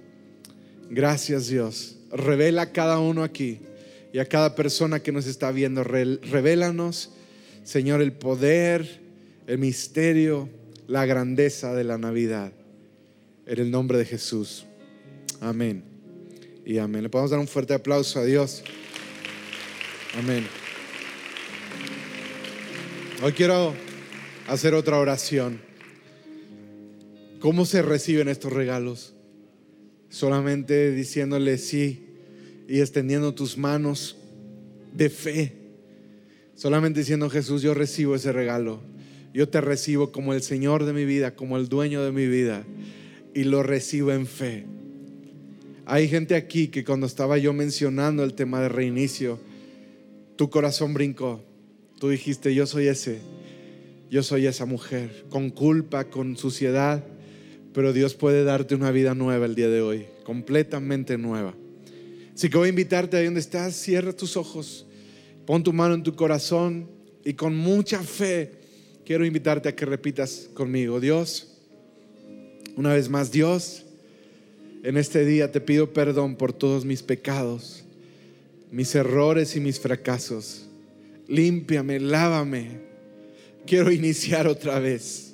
Gracias 0.89 1.47
Dios. 1.47 1.97
Revela 2.11 2.63
a 2.63 2.71
cada 2.71 2.99
uno 2.99 3.23
aquí 3.23 3.59
y 4.13 4.19
a 4.19 4.25
cada 4.25 4.55
persona 4.55 5.01
que 5.01 5.11
nos 5.11 5.27
está 5.27 5.51
viendo. 5.51 5.83
Revélanos, 5.83 7.11
Señor, 7.63 8.01
el 8.01 8.13
poder, 8.13 9.01
el 9.45 9.57
misterio, 9.57 10.49
la 10.87 11.05
grandeza 11.05 11.73
de 11.73 11.83
la 11.83 11.97
Navidad. 11.97 12.53
En 13.45 13.59
el 13.59 13.71
nombre 13.71 13.97
de 13.97 14.05
Jesús. 14.05 14.65
Amén. 15.39 15.83
Y 16.65 16.77
amén. 16.79 17.03
Le 17.03 17.09
podemos 17.09 17.31
dar 17.31 17.39
un 17.39 17.47
fuerte 17.47 17.73
aplauso 17.73 18.19
a 18.19 18.25
Dios. 18.25 18.63
Amén. 20.17 20.45
Hoy 23.21 23.31
quiero 23.33 23.73
hacer 24.47 24.73
otra 24.73 24.97
oración. 24.97 25.61
¿Cómo 27.39 27.65
se 27.65 27.81
reciben 27.81 28.27
estos 28.29 28.51
regalos? 28.51 29.13
Solamente 30.17 30.93
diciéndole 30.93 31.59
sí 31.59 32.07
y 32.67 32.79
extendiendo 32.79 33.35
tus 33.35 33.55
manos 33.55 34.17
de 34.91 35.11
fe. 35.11 35.53
Solamente 36.55 37.01
diciendo, 37.01 37.29
Jesús, 37.29 37.61
yo 37.61 37.75
recibo 37.75 38.15
ese 38.15 38.31
regalo. 38.31 38.81
Yo 39.31 39.47
te 39.47 39.61
recibo 39.61 40.11
como 40.11 40.33
el 40.33 40.41
Señor 40.41 40.85
de 40.85 40.93
mi 40.93 41.05
vida, 41.05 41.35
como 41.35 41.55
el 41.55 41.69
dueño 41.69 42.03
de 42.03 42.11
mi 42.11 42.25
vida. 42.25 42.65
Y 43.35 43.43
lo 43.43 43.61
recibo 43.61 44.11
en 44.11 44.25
fe. 44.25 44.65
Hay 45.85 46.07
gente 46.07 46.33
aquí 46.33 46.69
que 46.69 46.83
cuando 46.83 47.05
estaba 47.05 47.37
yo 47.37 47.53
mencionando 47.53 48.23
el 48.23 48.33
tema 48.33 48.59
de 48.59 48.69
reinicio, 48.69 49.39
tu 50.35 50.49
corazón 50.49 50.95
brincó. 50.95 51.43
Tú 51.99 52.09
dijiste, 52.09 52.55
yo 52.55 52.65
soy 52.65 52.87
ese, 52.87 53.19
yo 54.09 54.23
soy 54.23 54.47
esa 54.47 54.65
mujer, 54.65 55.25
con 55.29 55.51
culpa, 55.51 56.05
con 56.05 56.37
suciedad, 56.37 57.03
pero 57.77 57.93
Dios 57.93 58.15
puede 58.15 58.43
darte 58.43 58.73
una 58.73 58.89
vida 58.89 59.13
nueva 59.13 59.45
el 59.45 59.53
día 59.53 59.69
de 59.69 59.83
hoy, 59.83 60.07
completamente 60.23 61.15
nueva. 61.15 61.53
Así 62.33 62.49
que 62.49 62.57
voy 62.57 62.65
a 62.65 62.69
invitarte 62.69 63.17
ahí 63.17 63.25
donde 63.25 63.39
estás, 63.39 63.75
cierra 63.75 64.13
tus 64.13 64.35
ojos, 64.35 64.87
pon 65.45 65.61
tu 65.61 65.71
mano 65.71 65.93
en 65.93 66.01
tu 66.01 66.15
corazón 66.15 66.89
y 67.23 67.33
con 67.33 67.55
mucha 67.55 68.01
fe 68.01 68.53
quiero 69.05 69.27
invitarte 69.27 69.69
a 69.69 69.75
que 69.75 69.85
repitas 69.85 70.49
conmigo, 70.55 70.99
Dios, 70.99 71.55
una 72.75 72.95
vez 72.95 73.09
más, 73.09 73.31
Dios, 73.31 73.85
en 74.81 74.97
este 74.97 75.23
día 75.23 75.51
te 75.51 75.61
pido 75.61 75.93
perdón 75.93 76.35
por 76.35 76.53
todos 76.53 76.83
mis 76.83 77.03
pecados, 77.03 77.83
mis 78.71 78.95
errores 78.95 79.55
y 79.55 79.59
mis 79.59 79.79
fracasos 79.79 80.63
límpiame, 81.27 81.99
lávame. 81.99 82.79
Quiero 83.65 83.91
iniciar 83.91 84.47
otra 84.47 84.79
vez. 84.79 85.26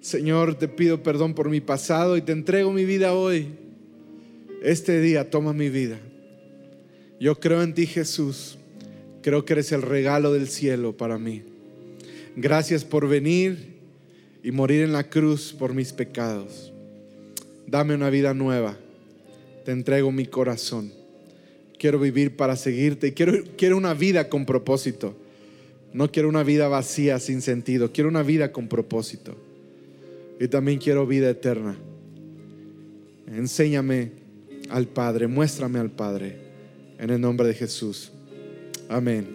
Señor, 0.00 0.54
te 0.54 0.68
pido 0.68 1.02
perdón 1.02 1.34
por 1.34 1.50
mi 1.50 1.60
pasado 1.60 2.16
y 2.16 2.22
te 2.22 2.32
entrego 2.32 2.72
mi 2.72 2.84
vida 2.84 3.14
hoy. 3.14 3.48
Este 4.62 5.00
día 5.00 5.30
toma 5.30 5.52
mi 5.52 5.68
vida. 5.68 5.98
Yo 7.18 7.38
creo 7.38 7.62
en 7.62 7.74
ti, 7.74 7.86
Jesús. 7.86 8.58
Creo 9.22 9.44
que 9.44 9.52
eres 9.52 9.72
el 9.72 9.82
regalo 9.82 10.32
del 10.32 10.48
cielo 10.48 10.96
para 10.96 11.18
mí. 11.18 11.42
Gracias 12.36 12.84
por 12.84 13.08
venir 13.08 13.74
y 14.42 14.50
morir 14.50 14.82
en 14.82 14.92
la 14.92 15.08
cruz 15.08 15.52
por 15.52 15.74
mis 15.74 15.92
pecados. 15.92 16.72
Dame 17.66 17.94
una 17.94 18.08
vida 18.08 18.32
nueva. 18.32 18.78
Te 19.64 19.72
entrego 19.72 20.10
mi 20.10 20.26
corazón 20.26 21.00
quiero 21.80 21.98
vivir 21.98 22.36
para 22.36 22.54
seguirte. 22.56 23.14
Quiero, 23.14 23.42
quiero 23.56 23.76
una 23.78 23.94
vida 23.94 24.28
con 24.28 24.44
propósito. 24.44 25.16
No 25.94 26.12
quiero 26.12 26.28
una 26.28 26.44
vida 26.44 26.68
vacía, 26.68 27.18
sin 27.18 27.40
sentido. 27.40 27.90
Quiero 27.90 28.10
una 28.10 28.22
vida 28.22 28.52
con 28.52 28.68
propósito. 28.68 29.34
Y 30.40 30.48
también 30.48 30.78
quiero 30.78 31.06
vida 31.06 31.28
eterna. 31.28 31.76
Enséñame 33.26 34.12
al 34.70 34.86
Padre, 34.86 35.26
muéstrame 35.28 35.78
al 35.78 35.90
Padre. 35.90 36.50
En 36.98 37.10
el 37.10 37.20
nombre 37.20 37.46
de 37.46 37.54
Jesús. 37.54 38.10
Amén. 38.88 39.28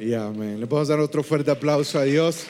Y 0.00 0.14
amén. 0.14 0.58
Le 0.60 0.66
podemos 0.66 0.88
dar 0.88 0.98
otro 0.98 1.22
fuerte 1.22 1.50
aplauso 1.50 1.98
a 1.98 2.04
Dios. 2.04 2.46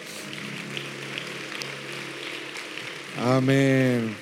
Amén. 3.21 4.15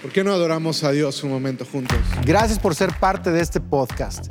¿Por 0.00 0.10
qué 0.10 0.24
no 0.24 0.32
adoramos 0.32 0.82
a 0.82 0.90
Dios 0.90 1.22
un 1.22 1.30
momento 1.30 1.66
juntos? 1.66 1.98
Gracias 2.24 2.58
por 2.58 2.74
ser 2.74 2.90
parte 2.98 3.30
de 3.30 3.42
este 3.42 3.60
podcast. 3.60 4.30